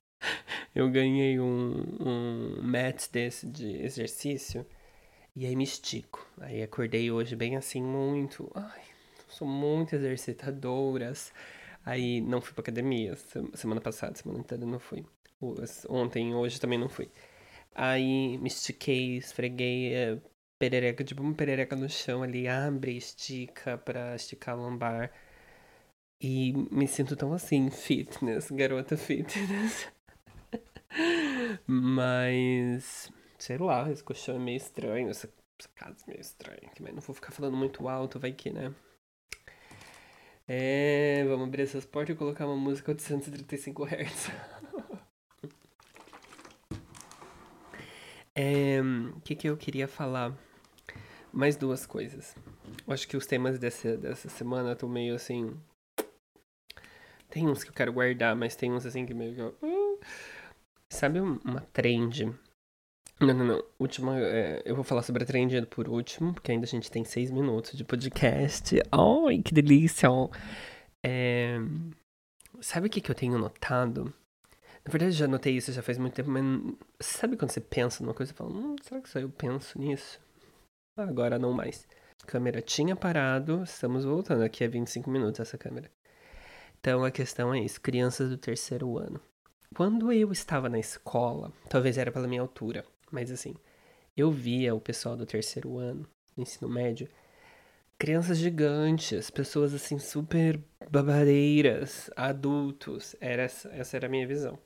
eu 0.74 0.90
ganhei 0.90 1.38
um, 1.38 1.74
um 2.00 2.62
mat 2.62 3.06
desse 3.12 3.46
de 3.46 3.82
exercício 3.82 4.64
e 5.36 5.44
aí 5.44 5.54
me 5.54 5.64
estico. 5.64 6.26
Aí 6.40 6.62
acordei 6.62 7.10
hoje 7.10 7.36
bem 7.36 7.54
assim, 7.54 7.82
muito. 7.82 8.50
Ai, 8.54 8.80
sou 9.28 9.46
muito 9.46 9.94
exercitadoras. 9.94 11.34
Aí 11.88 12.20
não 12.20 12.42
fui 12.42 12.52
pra 12.52 12.60
academia 12.60 13.16
semana 13.54 13.80
passada, 13.80 14.14
semana 14.14 14.40
inteira 14.40 14.66
não 14.66 14.78
fui. 14.78 15.06
Ontem, 15.88 16.34
hoje 16.34 16.60
também 16.60 16.78
não 16.78 16.88
fui. 16.88 17.10
Aí 17.74 18.36
me 18.38 18.48
estiquei, 18.48 19.16
esfreguei 19.16 19.94
é, 19.94 20.20
perereca, 20.58 21.02
tipo 21.02 21.22
uma 21.22 21.34
perereca 21.34 21.74
no 21.76 21.88
chão 21.88 22.22
ali, 22.22 22.46
abre, 22.46 22.94
estica 22.96 23.78
pra 23.78 24.14
esticar 24.14 24.54
a 24.54 24.58
lombar. 24.58 25.12
E 26.20 26.52
me 26.70 26.86
sinto 26.86 27.16
tão 27.16 27.32
assim, 27.32 27.70
fitness, 27.70 28.50
garota 28.50 28.94
fitness. 28.96 29.90
Mas, 31.66 33.10
sei 33.38 33.56
lá, 33.58 33.90
esse 33.90 34.04
colchão 34.04 34.36
é 34.36 34.38
meio 34.38 34.56
estranho, 34.58 35.08
essa, 35.10 35.32
casa 35.74 36.04
é 36.06 36.10
meio 36.10 36.20
estranha. 36.20 36.70
Mas 36.80 36.94
não 36.94 37.00
vou 37.00 37.14
ficar 37.14 37.32
falando 37.32 37.56
muito 37.56 37.88
alto, 37.88 38.18
vai 38.20 38.32
que, 38.32 38.50
né? 38.50 38.74
É, 40.50 41.26
vamos 41.28 41.46
abrir 41.46 41.60
essas 41.64 41.84
portas 41.84 42.16
e 42.16 42.18
colocar 42.18 42.46
uma 42.46 42.56
música 42.56 42.94
de 42.94 43.02
135 43.02 43.84
Hz. 43.84 44.30
é, 48.34 48.80
o 49.14 49.20
que, 49.20 49.36
que 49.36 49.46
eu 49.46 49.58
queria 49.58 49.86
falar? 49.86 50.34
Mais 51.30 51.54
duas 51.54 51.84
coisas. 51.84 52.34
Eu 52.86 52.94
acho 52.94 53.06
que 53.06 53.14
os 53.14 53.26
temas 53.26 53.58
dessa, 53.58 53.94
dessa 53.98 54.30
semana 54.30 54.72
estão 54.72 54.88
meio 54.88 55.14
assim. 55.14 55.54
Tem 57.28 57.46
uns 57.46 57.62
que 57.62 57.68
eu 57.68 57.74
quero 57.74 57.92
guardar, 57.92 58.34
mas 58.34 58.56
tem 58.56 58.72
uns 58.72 58.86
assim 58.86 59.04
que 59.04 59.12
meio 59.12 59.34
que. 59.34 59.42
Uh, 59.42 60.00
sabe 60.88 61.20
uma 61.20 61.60
trend 61.74 62.34
não, 63.20 63.34
não, 63.34 63.44
não. 63.44 63.64
Última. 63.78 64.18
É, 64.20 64.62
eu 64.64 64.74
vou 64.74 64.84
falar 64.84 65.02
sobre 65.02 65.24
a 65.24 65.26
trend 65.26 65.66
por 65.66 65.88
último, 65.88 66.34
porque 66.34 66.52
ainda 66.52 66.64
a 66.64 66.68
gente 66.68 66.90
tem 66.90 67.04
seis 67.04 67.30
minutos 67.30 67.76
de 67.76 67.84
podcast. 67.84 68.80
Ai, 68.92 69.42
que 69.42 69.52
delícia! 69.52 70.08
É, 71.04 71.58
sabe 72.60 72.86
o 72.86 72.90
que, 72.90 73.00
que 73.00 73.10
eu 73.10 73.14
tenho 73.14 73.38
notado? 73.38 74.12
Na 74.84 74.90
verdade, 74.90 75.12
já 75.12 75.28
notei 75.28 75.56
isso 75.56 75.72
já 75.72 75.82
faz 75.82 75.98
muito 75.98 76.14
tempo, 76.14 76.30
mas 76.30 76.42
sabe 77.00 77.36
quando 77.36 77.50
você 77.50 77.60
pensa 77.60 78.02
numa 78.02 78.14
coisa 78.14 78.32
e 78.32 78.34
fala, 78.34 78.50
hum, 78.50 78.76
será 78.82 79.00
que 79.00 79.08
só 79.08 79.18
eu 79.18 79.28
penso 79.28 79.78
nisso? 79.78 80.18
Agora 80.96 81.38
não 81.38 81.52
mais. 81.52 81.86
A 82.22 82.26
câmera 82.26 82.62
tinha 82.62 82.96
parado, 82.96 83.62
estamos 83.62 84.04
voltando. 84.04 84.42
Aqui 84.42 84.64
é 84.64 84.68
25 84.68 85.10
minutos 85.10 85.40
essa 85.40 85.58
câmera. 85.58 85.90
Então 86.80 87.04
a 87.04 87.10
questão 87.10 87.52
é 87.54 87.60
isso: 87.60 87.80
crianças 87.80 88.30
do 88.30 88.36
terceiro 88.36 88.98
ano. 88.98 89.20
Quando 89.74 90.12
eu 90.12 90.32
estava 90.32 90.68
na 90.68 90.78
escola, 90.78 91.52
talvez 91.68 91.98
era 91.98 92.10
pela 92.10 92.26
minha 92.26 92.40
altura, 92.40 92.84
mas 93.12 93.30
assim, 93.30 93.54
eu 94.16 94.30
via 94.30 94.74
o 94.74 94.80
pessoal 94.80 95.16
do 95.16 95.26
terceiro 95.26 95.78
ano, 95.78 96.08
no 96.36 96.42
ensino 96.42 96.68
médio, 96.68 97.08
crianças 97.98 98.38
gigantes, 98.38 99.30
pessoas 99.30 99.74
assim 99.74 99.98
super 99.98 100.60
babadeiras, 100.90 102.10
adultos. 102.16 103.16
Era 103.20 103.42
essa, 103.44 103.68
essa 103.70 103.96
era 103.96 104.06
a 104.06 104.10
minha 104.10 104.26
visão. 104.26 104.58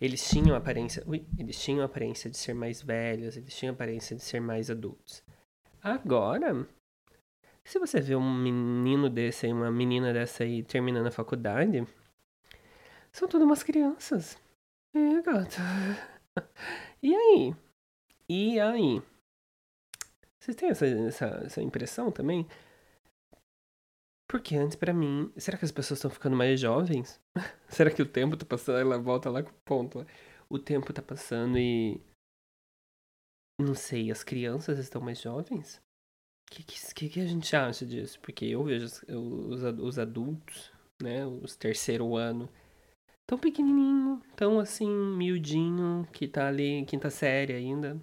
Eles 0.00 0.28
tinham 0.28 0.54
aparência, 0.56 1.02
ui, 1.06 1.26
eles 1.38 1.60
tinham 1.60 1.84
aparência 1.84 2.30
de 2.30 2.36
ser 2.36 2.54
mais 2.54 2.80
velhos, 2.82 3.36
eles 3.36 3.54
tinham 3.56 3.74
aparência 3.74 4.14
de 4.16 4.22
ser 4.22 4.40
mais 4.40 4.70
adultos. 4.70 5.22
Agora, 5.82 6.66
Se 7.64 7.78
você 7.78 8.00
vê 8.00 8.14
um 8.14 8.34
menino 8.34 9.08
desse 9.10 9.46
aí, 9.46 9.52
uma 9.52 9.70
menina 9.70 10.12
dessa 10.12 10.44
aí 10.44 10.62
terminando 10.62 11.06
a 11.06 11.10
faculdade, 11.10 11.86
são 13.12 13.28
tudo 13.28 13.44
umas 13.44 13.62
crianças. 13.62 14.36
É, 14.94 15.22
gata. 15.22 15.60
E 17.04 17.14
aí? 17.14 17.54
E 18.30 18.58
aí? 18.58 19.02
Vocês 20.40 20.56
têm 20.56 20.70
essa, 20.70 20.86
essa, 20.86 21.26
essa 21.44 21.62
impressão 21.62 22.10
também? 22.10 22.48
Porque 24.26 24.56
antes, 24.56 24.74
para 24.74 24.94
mim, 24.94 25.30
será 25.36 25.58
que 25.58 25.66
as 25.66 25.70
pessoas 25.70 25.98
estão 25.98 26.10
ficando 26.10 26.34
mais 26.34 26.58
jovens? 26.58 27.20
será 27.68 27.90
que 27.90 28.00
o 28.00 28.10
tempo 28.10 28.38
tá 28.38 28.46
passando? 28.46 28.78
Ela 28.78 28.98
volta 28.98 29.28
lá 29.28 29.42
com 29.42 29.50
o 29.50 29.62
ponto. 29.66 29.98
Né? 29.98 30.06
O 30.48 30.58
tempo 30.58 30.94
tá 30.94 31.02
passando 31.02 31.58
e. 31.58 32.00
Não 33.60 33.74
sei, 33.74 34.10
as 34.10 34.24
crianças 34.24 34.78
estão 34.78 35.02
mais 35.02 35.20
jovens? 35.20 35.76
O 36.48 36.54
que, 36.54 36.62
que, 36.62 37.08
que, 37.10 37.20
a 37.20 37.26
gente 37.26 37.54
acha 37.54 37.84
disso? 37.84 38.18
Porque 38.20 38.46
eu 38.46 38.64
vejo 38.64 38.86
os, 38.86 39.62
os 39.62 39.98
adultos, 39.98 40.72
né? 41.02 41.26
Os 41.26 41.54
terceiro 41.54 42.16
ano, 42.16 42.48
tão 43.26 43.38
pequenininho, 43.38 44.20
tão 44.36 44.58
assim, 44.58 44.88
miudinho, 44.88 46.06
que 46.12 46.28
tá 46.28 46.48
ali 46.48 46.68
em 46.68 46.84
quinta 46.84 47.10
série 47.10 47.54
ainda. 47.54 48.00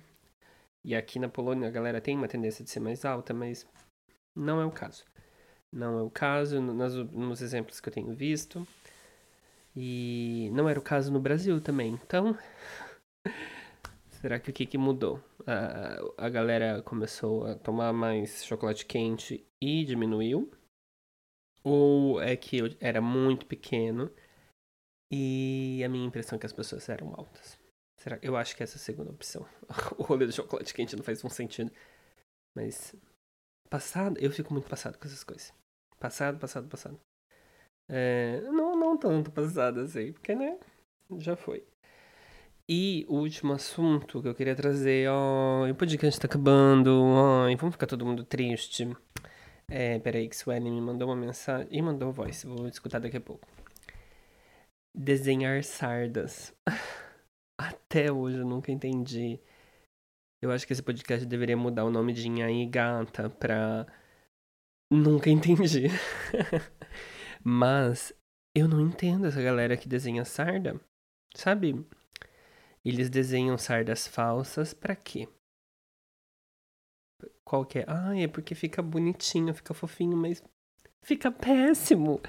E 0.83 0.95
aqui 0.95 1.19
na 1.19 1.29
Polônia 1.29 1.67
a 1.67 1.71
galera 1.71 2.01
tem 2.01 2.17
uma 2.17 2.27
tendência 2.27 2.63
de 2.63 2.71
ser 2.71 2.79
mais 2.79 3.05
alta, 3.05 3.33
mas 3.33 3.67
não 4.35 4.59
é 4.59 4.65
o 4.65 4.71
caso. 4.71 5.05
Não 5.71 5.99
é 5.99 6.01
o 6.01 6.09
caso 6.09 6.59
nos, 6.59 7.41
exemplos 7.41 7.79
que 7.79 7.87
eu 7.87 7.93
tenho 7.93 8.13
visto. 8.13 8.67
E 9.75 10.49
não 10.53 10.67
era 10.67 10.79
o 10.79 10.83
caso 10.83 11.11
no 11.13 11.19
Brasil 11.19 11.61
também. 11.61 11.93
Então, 11.93 12.37
será 14.09 14.39
que 14.39 14.49
o 14.49 14.53
que, 14.53 14.65
que 14.65 14.77
mudou? 14.77 15.23
A, 15.47 16.25
a 16.25 16.29
galera 16.29 16.81
começou 16.81 17.45
a 17.45 17.55
tomar 17.55 17.93
mais 17.93 18.43
chocolate 18.43 18.85
quente 18.85 19.45
e 19.61 19.85
diminuiu? 19.85 20.51
Ou 21.63 22.19
é 22.19 22.35
que 22.35 22.57
eu 22.57 22.69
era 22.79 22.99
muito 22.99 23.45
pequeno 23.45 24.11
e 25.11 25.83
a 25.83 25.89
minha 25.89 26.07
impressão 26.07 26.37
é 26.37 26.39
que 26.39 26.45
as 26.45 26.53
pessoas 26.53 26.87
eram 26.87 27.13
altas? 27.15 27.59
Será? 27.99 28.17
Eu 28.21 28.37
acho 28.37 28.55
que 28.55 28.63
essa 28.63 28.75
é 28.75 28.79
a 28.79 28.79
segunda 28.79 29.11
opção. 29.11 29.45
o 29.97 30.03
rolê 30.03 30.25
do 30.25 30.31
chocolate 30.31 30.73
quente 30.73 30.95
não 30.95 31.03
faz 31.03 31.23
um 31.23 31.29
sentido. 31.29 31.71
Mas. 32.55 32.95
Passado, 33.69 34.17
eu 34.19 34.31
fico 34.31 34.53
muito 34.53 34.69
passado 34.69 34.97
com 34.97 35.05
essas 35.05 35.23
coisas. 35.23 35.53
Passado, 35.99 36.39
passado, 36.39 36.67
passado. 36.67 36.99
É, 37.89 38.41
não, 38.41 38.75
não 38.75 38.97
tanto 38.97 39.31
passado 39.31 39.81
assim, 39.81 40.13
porque, 40.13 40.33
né? 40.33 40.57
Já 41.19 41.35
foi. 41.35 41.63
E 42.67 43.05
o 43.09 43.17
último 43.17 43.53
assunto 43.53 44.21
que 44.21 44.27
eu 44.27 44.35
queria 44.35 44.55
trazer, 44.55 45.09
ó, 45.09 45.69
o 45.69 45.75
podcast 45.75 46.19
tá 46.19 46.25
acabando, 46.25 46.89
ó, 47.03 47.43
vamos 47.57 47.75
ficar 47.75 47.85
todo 47.85 48.05
mundo 48.05 48.23
triste. 48.23 48.89
É, 49.69 49.99
peraí 49.99 50.27
que 50.29 50.35
Sueli 50.35 50.69
me 50.69 50.81
mandou 50.81 51.09
uma 51.09 51.15
mensagem 51.15 51.67
e 51.69 51.81
mandou 51.81 52.11
voz, 52.11 52.43
vou 52.43 52.67
escutar 52.67 52.99
daqui 52.99 53.17
a 53.17 53.21
pouco. 53.21 53.45
Desenhar 54.95 55.63
sardas. 55.63 56.53
Até 57.59 58.11
hoje 58.11 58.37
eu 58.37 58.45
nunca 58.45 58.71
entendi. 58.71 59.39
Eu 60.41 60.51
acho 60.51 60.65
que 60.65 60.73
esse 60.73 60.81
podcast 60.81 61.25
deveria 61.25 61.55
mudar 61.55 61.85
o 61.85 61.91
nome 61.91 62.13
de 62.13 62.27
Inhaí 62.27 62.65
Gata 62.65 63.29
pra. 63.29 63.85
Nunca 64.91 65.29
entendi. 65.29 65.87
Mas 67.43 68.13
eu 68.55 68.67
não 68.67 68.81
entendo 68.81 69.27
essa 69.27 69.41
galera 69.41 69.77
que 69.77 69.87
desenha 69.87 70.25
sarda. 70.25 70.79
Sabe? 71.35 71.85
Eles 72.83 73.09
desenham 73.09 73.57
sardas 73.57 74.07
falsas 74.07 74.73
pra 74.73 74.95
quê? 74.95 75.29
Qual 77.45 77.65
que 77.65 77.79
é? 77.79 77.85
Ah, 77.87 78.17
é 78.17 78.27
porque 78.27 78.55
fica 78.55 78.81
bonitinho, 78.81 79.53
fica 79.53 79.73
fofinho, 79.73 80.17
mas 80.17 80.43
fica 81.03 81.31
péssimo. 81.31 82.21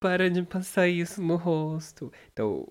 Para 0.00 0.30
de 0.30 0.42
passar 0.42 0.88
isso 0.88 1.22
no 1.22 1.36
rosto. 1.36 2.12
Então, 2.32 2.66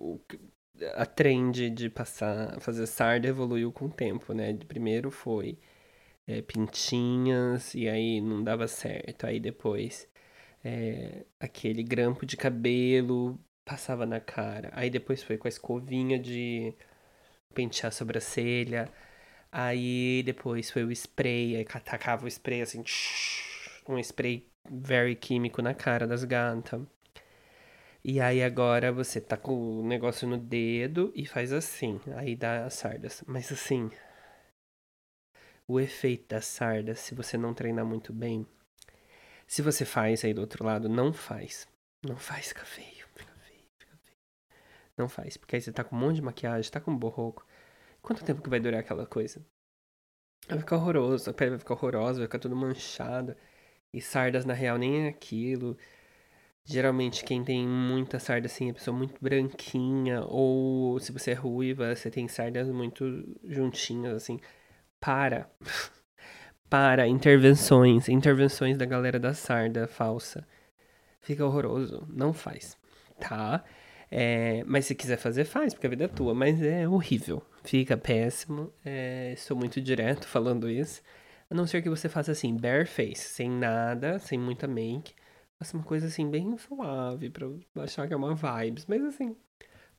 a 0.95 1.05
trend 1.05 1.69
de 1.69 1.89
passar, 1.89 2.59
fazer 2.61 2.85
sarda 2.87 3.27
evoluiu 3.27 3.71
com 3.71 3.85
o 3.85 3.89
tempo, 3.91 4.33
né? 4.33 4.53
Primeiro 4.67 5.11
foi 5.11 5.57
é, 6.27 6.41
pintinhas, 6.41 7.73
e 7.75 7.87
aí 7.89 8.21
não 8.21 8.43
dava 8.43 8.67
certo. 8.67 9.25
Aí 9.25 9.39
depois 9.39 10.07
é, 10.63 11.25
aquele 11.39 11.83
grampo 11.83 12.25
de 12.25 12.37
cabelo 12.37 13.39
passava 13.65 14.05
na 14.05 14.19
cara. 14.19 14.69
Aí 14.73 14.89
depois 14.89 15.23
foi 15.23 15.37
com 15.37 15.47
a 15.47 15.49
escovinha 15.49 16.19
de 16.19 16.73
pentear 17.53 17.89
a 17.89 17.91
sobrancelha. 17.91 18.91
Aí 19.51 20.23
depois 20.23 20.69
foi 20.71 20.83
o 20.83 20.91
spray, 20.91 21.55
aí 21.57 21.65
tacava 21.65 22.25
o 22.25 22.27
spray 22.27 22.61
assim, 22.61 22.83
um 23.87 23.97
spray 23.99 24.49
very 24.69 25.15
químico 25.15 25.61
na 25.61 25.73
cara 25.73 26.07
das 26.07 26.23
gatas. 26.23 26.81
E 28.03 28.21
aí 28.21 28.43
agora 28.43 28.91
você 28.91 29.19
tá 29.19 29.35
com 29.35 29.79
o 29.79 29.87
negócio 29.87 30.27
no 30.27 30.37
dedo 30.37 31.11
e 31.15 31.25
faz 31.25 31.51
assim. 31.51 31.99
Aí 32.15 32.35
dá 32.35 32.65
as 32.65 32.75
sardas. 32.75 33.23
Mas 33.25 33.51
assim. 33.51 33.89
O 35.67 35.79
efeito 35.79 36.27
das 36.27 36.45
sardas, 36.45 36.99
se 36.99 37.15
você 37.15 37.37
não 37.37 37.53
treinar 37.53 37.85
muito 37.85 38.13
bem. 38.13 38.45
Se 39.47 39.61
você 39.61 39.85
faz 39.85 40.23
aí 40.23 40.33
do 40.33 40.41
outro 40.41 40.63
lado, 40.63 40.87
não 40.87 41.11
faz. 41.11 41.67
Não 42.07 42.15
faz, 42.15 42.49
fica 42.49 42.63
feio. 42.63 43.07
Fica 43.15 43.33
feio, 43.33 43.63
fica 43.79 43.97
feio. 43.97 44.17
Não 44.95 45.09
faz. 45.09 45.35
Porque 45.37 45.55
aí 45.55 45.61
você 45.61 45.71
tá 45.71 45.83
com 45.83 45.95
um 45.95 45.99
monte 45.99 46.17
de 46.17 46.21
maquiagem, 46.21 46.71
tá 46.71 46.79
com 46.79 46.91
um 46.91 46.97
borroco. 46.97 47.45
Quanto 48.03 48.23
tempo 48.23 48.41
que 48.41 48.49
vai 48.49 48.59
durar 48.59 48.81
aquela 48.81 49.07
coisa? 49.07 49.43
Vai 50.47 50.59
ficar 50.59 50.75
horroroso, 50.75 51.27
a 51.29 51.33
pele 51.33 51.51
vai 51.51 51.59
ficar 51.59 51.73
horrorosa, 51.73 52.19
vai 52.19 52.27
ficar 52.27 52.37
tudo 52.37 52.55
manchado. 52.55 53.35
E 53.95 54.01
sardas, 54.01 54.43
na 54.43 54.53
real, 54.53 54.77
nem 54.77 55.05
é 55.05 55.07
aquilo. 55.07 55.77
Geralmente 56.65 57.23
quem 57.23 57.45
tem 57.45 57.65
muita 57.65 58.19
sarda 58.19 58.47
assim 58.47 58.69
é 58.69 58.73
pessoa 58.73 58.97
muito 58.97 59.15
branquinha, 59.21 60.21
ou 60.27 60.99
se 60.99 61.13
você 61.13 61.31
é 61.31 61.33
ruiva, 61.33 61.95
você 61.95 62.11
tem 62.11 62.27
sardas 62.27 62.67
muito 62.69 63.05
juntinhas 63.45 64.13
assim. 64.13 64.37
Para. 64.99 65.49
Para 66.69 67.07
intervenções, 67.07 68.09
intervenções 68.09 68.77
da 68.77 68.85
galera 68.85 69.19
da 69.19 69.33
sarda 69.33 69.87
falsa. 69.87 70.45
Fica 71.21 71.45
horroroso, 71.45 72.05
não 72.09 72.33
faz, 72.33 72.77
tá? 73.19 73.63
É, 74.11 74.63
mas 74.65 74.85
se 74.87 74.95
quiser 74.95 75.17
fazer, 75.17 75.45
faz, 75.45 75.73
porque 75.73 75.87
a 75.87 75.89
vida 75.89 76.05
é 76.05 76.07
tua, 76.07 76.33
mas 76.33 76.61
é 76.61 76.87
horrível, 76.87 77.41
fica 77.63 77.95
péssimo. 77.95 78.73
É, 78.83 79.35
sou 79.37 79.55
muito 79.55 79.79
direto 79.79 80.27
falando 80.27 80.69
isso. 80.69 81.01
A 81.49 81.55
não 81.55 81.67
ser 81.67 81.81
que 81.81 81.89
você 81.89 82.09
faça 82.09 82.31
assim, 82.31 82.55
bare 82.57 82.85
face, 82.85 83.29
sem 83.29 83.49
nada, 83.49 84.19
sem 84.19 84.37
muita 84.39 84.67
make 84.67 85.13
Faça 85.57 85.77
uma 85.77 85.85
coisa 85.85 86.07
assim, 86.07 86.29
bem 86.29 86.57
suave, 86.57 87.29
pra 87.29 87.47
achar 87.77 88.07
que 88.07 88.13
é 88.13 88.17
uma 88.17 88.35
vibes. 88.35 88.85
Mas 88.87 89.03
assim, 89.03 89.35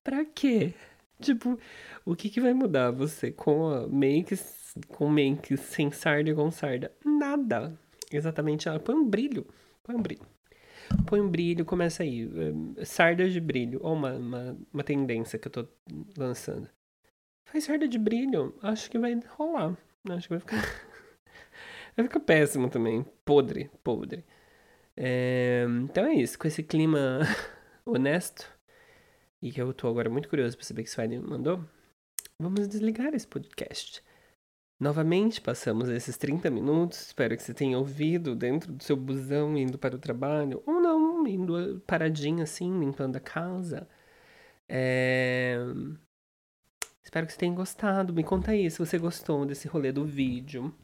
pra 0.04 0.24
quê? 0.24 0.74
Tipo, 1.18 1.58
o 2.04 2.14
que, 2.14 2.28
que 2.28 2.42
vai 2.42 2.52
mudar 2.52 2.90
você 2.90 3.32
com 3.32 3.70
a 3.70 3.88
make, 3.88 4.38
com 4.86 5.08
make 5.08 5.56
sem 5.56 5.90
sarda 5.90 6.28
e 6.28 6.34
com 6.34 6.50
sarda? 6.50 6.92
Nada. 7.02 7.74
Exatamente, 8.12 8.68
ela 8.68 8.78
põe 8.78 8.94
um 8.94 9.08
brilho. 9.08 9.46
Põe 9.82 9.96
um 9.96 10.02
brilho. 10.02 10.26
Põe 11.06 11.22
um 11.22 11.28
brilho, 11.30 11.64
começa 11.64 12.02
aí. 12.02 12.30
Eh, 12.78 12.84
sardas 12.84 13.32
de 13.32 13.40
brilho. 13.40 13.80
Ou 13.82 13.94
uma, 13.94 14.12
uma, 14.12 14.58
uma 14.70 14.84
tendência 14.84 15.38
que 15.38 15.48
eu 15.48 15.52
tô 15.52 15.66
lançando. 16.18 16.68
Faz 17.46 17.64
sarda 17.64 17.88
de 17.88 17.98
brilho. 17.98 18.54
Acho 18.62 18.90
que 18.90 18.98
vai 18.98 19.18
rolar. 19.38 19.74
Acho 20.10 20.28
que 20.28 20.34
vai 20.34 20.40
ficar. 20.40 20.62
vai 21.96 22.06
ficar 22.06 22.20
péssimo 22.20 22.68
também. 22.68 23.04
Podre, 23.24 23.70
podre. 23.82 24.24
É, 24.96 25.66
então 25.82 26.06
é 26.06 26.14
isso, 26.14 26.38
com 26.38 26.48
esse 26.48 26.62
clima 26.62 27.20
honesto, 27.84 28.50
e 29.42 29.52
que 29.52 29.60
eu 29.60 29.72
tô 29.74 29.88
agora 29.88 30.08
muito 30.08 30.28
curioso 30.28 30.56
para 30.56 30.66
saber 30.66 30.82
que 30.82 30.88
o 30.88 30.92
Sweden 30.92 31.20
mandou, 31.20 31.64
vamos 32.40 32.68
desligar 32.68 33.14
esse 33.14 33.26
podcast. 33.26 34.02
Novamente, 34.78 35.40
passamos 35.40 35.88
esses 35.88 36.18
30 36.18 36.50
minutos. 36.50 37.06
Espero 37.06 37.34
que 37.34 37.42
você 37.42 37.54
tenha 37.54 37.78
ouvido 37.78 38.34
dentro 38.34 38.72
do 38.72 38.82
seu 38.82 38.96
busão 38.96 39.56
indo 39.56 39.78
para 39.78 39.96
o 39.96 39.98
trabalho, 39.98 40.62
ou 40.66 40.80
não, 40.80 41.26
indo 41.26 41.80
paradinho 41.86 42.42
assim, 42.42 42.78
limpando 42.78 43.16
a 43.16 43.20
casa. 43.20 43.88
É... 44.68 45.56
Espero 47.02 47.26
que 47.26 47.32
você 47.32 47.38
tenha 47.38 47.54
gostado. 47.54 48.12
Me 48.12 48.22
conta 48.24 48.50
aí 48.50 48.70
se 48.70 48.78
você 48.78 48.98
gostou 48.98 49.46
desse 49.46 49.66
rolê 49.68 49.92
do 49.92 50.04
vídeo. 50.04 50.74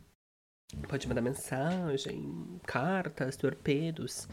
Pode 0.88 1.06
mandar 1.08 1.20
mensagem, 1.20 2.60
cartas, 2.66 3.36
torpedos. 3.36 4.28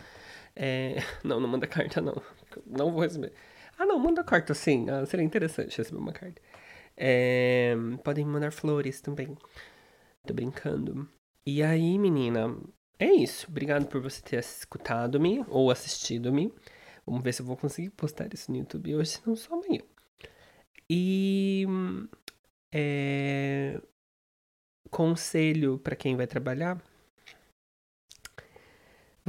É... 0.56 0.98
Não, 1.24 1.40
não 1.40 1.48
manda 1.48 1.68
carta, 1.68 2.02
não. 2.02 2.22
Não 2.66 2.92
vou 2.92 3.02
receber. 3.02 3.34
Ah, 3.78 3.86
não, 3.86 4.00
manda 4.00 4.24
carta 4.24 4.54
sim. 4.54 4.90
Ah, 4.90 5.06
seria 5.06 5.26
interessante 5.26 5.78
receber 5.78 6.00
uma 6.00 6.12
carta. 6.12 6.42
É... 6.98 7.76
Podem 8.04 8.26
mandar 8.26 8.52
flores 8.52 9.00
também. 9.02 9.38
Tô 10.26 10.34
brincando. 10.34 11.08
E 11.46 11.64
aí, 11.64 11.98
menina, 11.98 12.56
é 13.00 13.08
isso. 13.08 13.48
Obrigado 13.50 13.88
por 13.88 14.02
você 14.02 14.22
ter 14.22 14.40
escutado-me 14.40 15.46
ou 15.48 15.72
assistido-me. 15.72 16.54
Vamos 17.06 17.24
ver 17.24 17.34
se 17.34 17.42
eu 17.42 17.46
vou 17.46 17.58
conseguir 17.58 17.90
postar 17.92 18.34
isso 18.34 18.52
no 18.52 18.58
YouTube 18.58 18.96
hoje, 18.96 19.20
não 19.26 19.36
só 19.36 19.56
amanhã. 19.56 19.82
E. 20.90 21.66
É, 22.72 23.82
conselho 24.90 25.78
para 25.80 25.96
quem 25.96 26.16
vai 26.16 26.28
trabalhar 26.28 26.82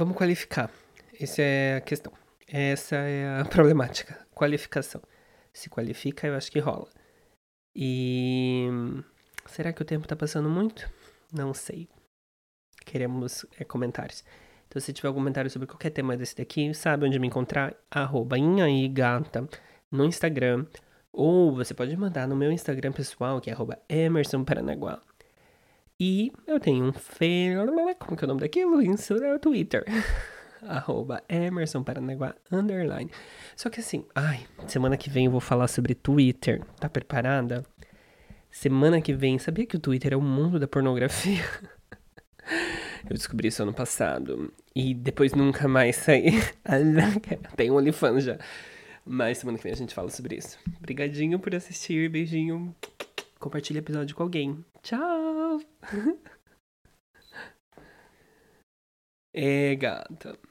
vamos 0.01 0.17
qualificar. 0.17 0.71
Essa 1.19 1.41
é 1.43 1.75
a 1.75 1.81
questão. 1.81 2.11
Essa 2.47 2.95
é 2.95 3.39
a 3.39 3.45
problemática. 3.49 4.25
Qualificação. 4.33 5.01
Se 5.53 5.69
qualifica, 5.69 6.27
eu 6.27 6.35
acho 6.35 6.51
que 6.51 6.59
rola. 6.59 6.87
E. 7.75 8.67
Será 9.45 9.71
que 9.71 9.81
o 9.81 9.85
tempo 9.85 10.07
tá 10.07 10.15
passando 10.15 10.49
muito? 10.49 10.89
Não 11.31 11.53
sei. 11.53 11.87
Queremos 12.85 13.45
é, 13.59 13.63
comentários. 13.63 14.23
Então, 14.67 14.81
se 14.81 14.93
tiver 14.93 15.07
algum 15.07 15.19
comentário 15.19 15.51
sobre 15.51 15.67
qualquer 15.67 15.91
tema 15.91 16.17
desse 16.17 16.35
daqui, 16.35 16.73
sabe 16.73 17.05
onde 17.05 17.19
me 17.19 17.27
encontrar? 17.27 17.75
Arroba 17.89 18.37
Gata 18.91 19.47
no 19.91 20.05
Instagram. 20.05 20.65
Ou 21.11 21.53
você 21.53 21.73
pode 21.73 21.95
mandar 21.95 22.27
no 22.27 22.35
meu 22.35 22.51
Instagram 22.51 22.91
pessoal, 22.91 23.41
que 23.41 23.49
é 23.49 23.53
arroba. 23.53 23.77
E 26.03 26.31
eu 26.47 26.59
tenho 26.59 26.85
um 26.85 26.91
fe... 26.91 27.53
Como 27.99 28.17
que 28.17 28.23
é 28.23 28.25
o 28.25 28.27
nome 28.27 28.41
daquilo? 28.41 28.79
O 28.79 29.39
Twitter. 29.39 29.85
arroba 30.67 31.23
Emerson 31.29 31.83
Paranaguá, 31.83 32.33
underline. 32.51 33.11
Só 33.55 33.69
que 33.69 33.81
assim, 33.81 34.03
ai, 34.15 34.47
semana 34.65 34.97
que 34.97 35.11
vem 35.11 35.25
eu 35.25 35.31
vou 35.31 35.39
falar 35.39 35.67
sobre 35.67 35.93
Twitter. 35.93 36.63
Tá 36.79 36.89
preparada? 36.89 37.63
Semana 38.49 38.99
que 38.99 39.13
vem, 39.13 39.37
sabia 39.37 39.67
que 39.67 39.75
o 39.75 39.79
Twitter 39.79 40.13
é 40.13 40.17
o 40.17 40.21
mundo 40.21 40.59
da 40.59 40.67
pornografia? 40.67 41.43
Eu 43.07 43.15
descobri 43.15 43.49
isso 43.49 43.61
ano 43.61 43.73
passado. 43.73 44.51
E 44.75 44.95
depois 44.95 45.33
nunca 45.33 45.67
mais 45.67 45.97
saí. 45.97 46.31
Tem 47.55 47.69
um 47.69 47.75
OnlyFans 47.75 48.23
já. 48.23 48.39
Mas 49.05 49.37
semana 49.37 49.57
que 49.57 49.63
vem 49.63 49.73
a 49.73 49.75
gente 49.75 49.93
fala 49.93 50.09
sobre 50.09 50.37
isso. 50.37 50.57
Obrigadinho 50.79 51.37
por 51.39 51.53
assistir. 51.53 52.09
Beijinho. 52.09 52.75
Compartilhe 53.39 53.79
o 53.79 53.81
episódio 53.81 54.15
com 54.15 54.23
alguém. 54.23 54.63
Tchau! 54.83 55.59
é, 59.33 59.75
gata. 59.75 60.50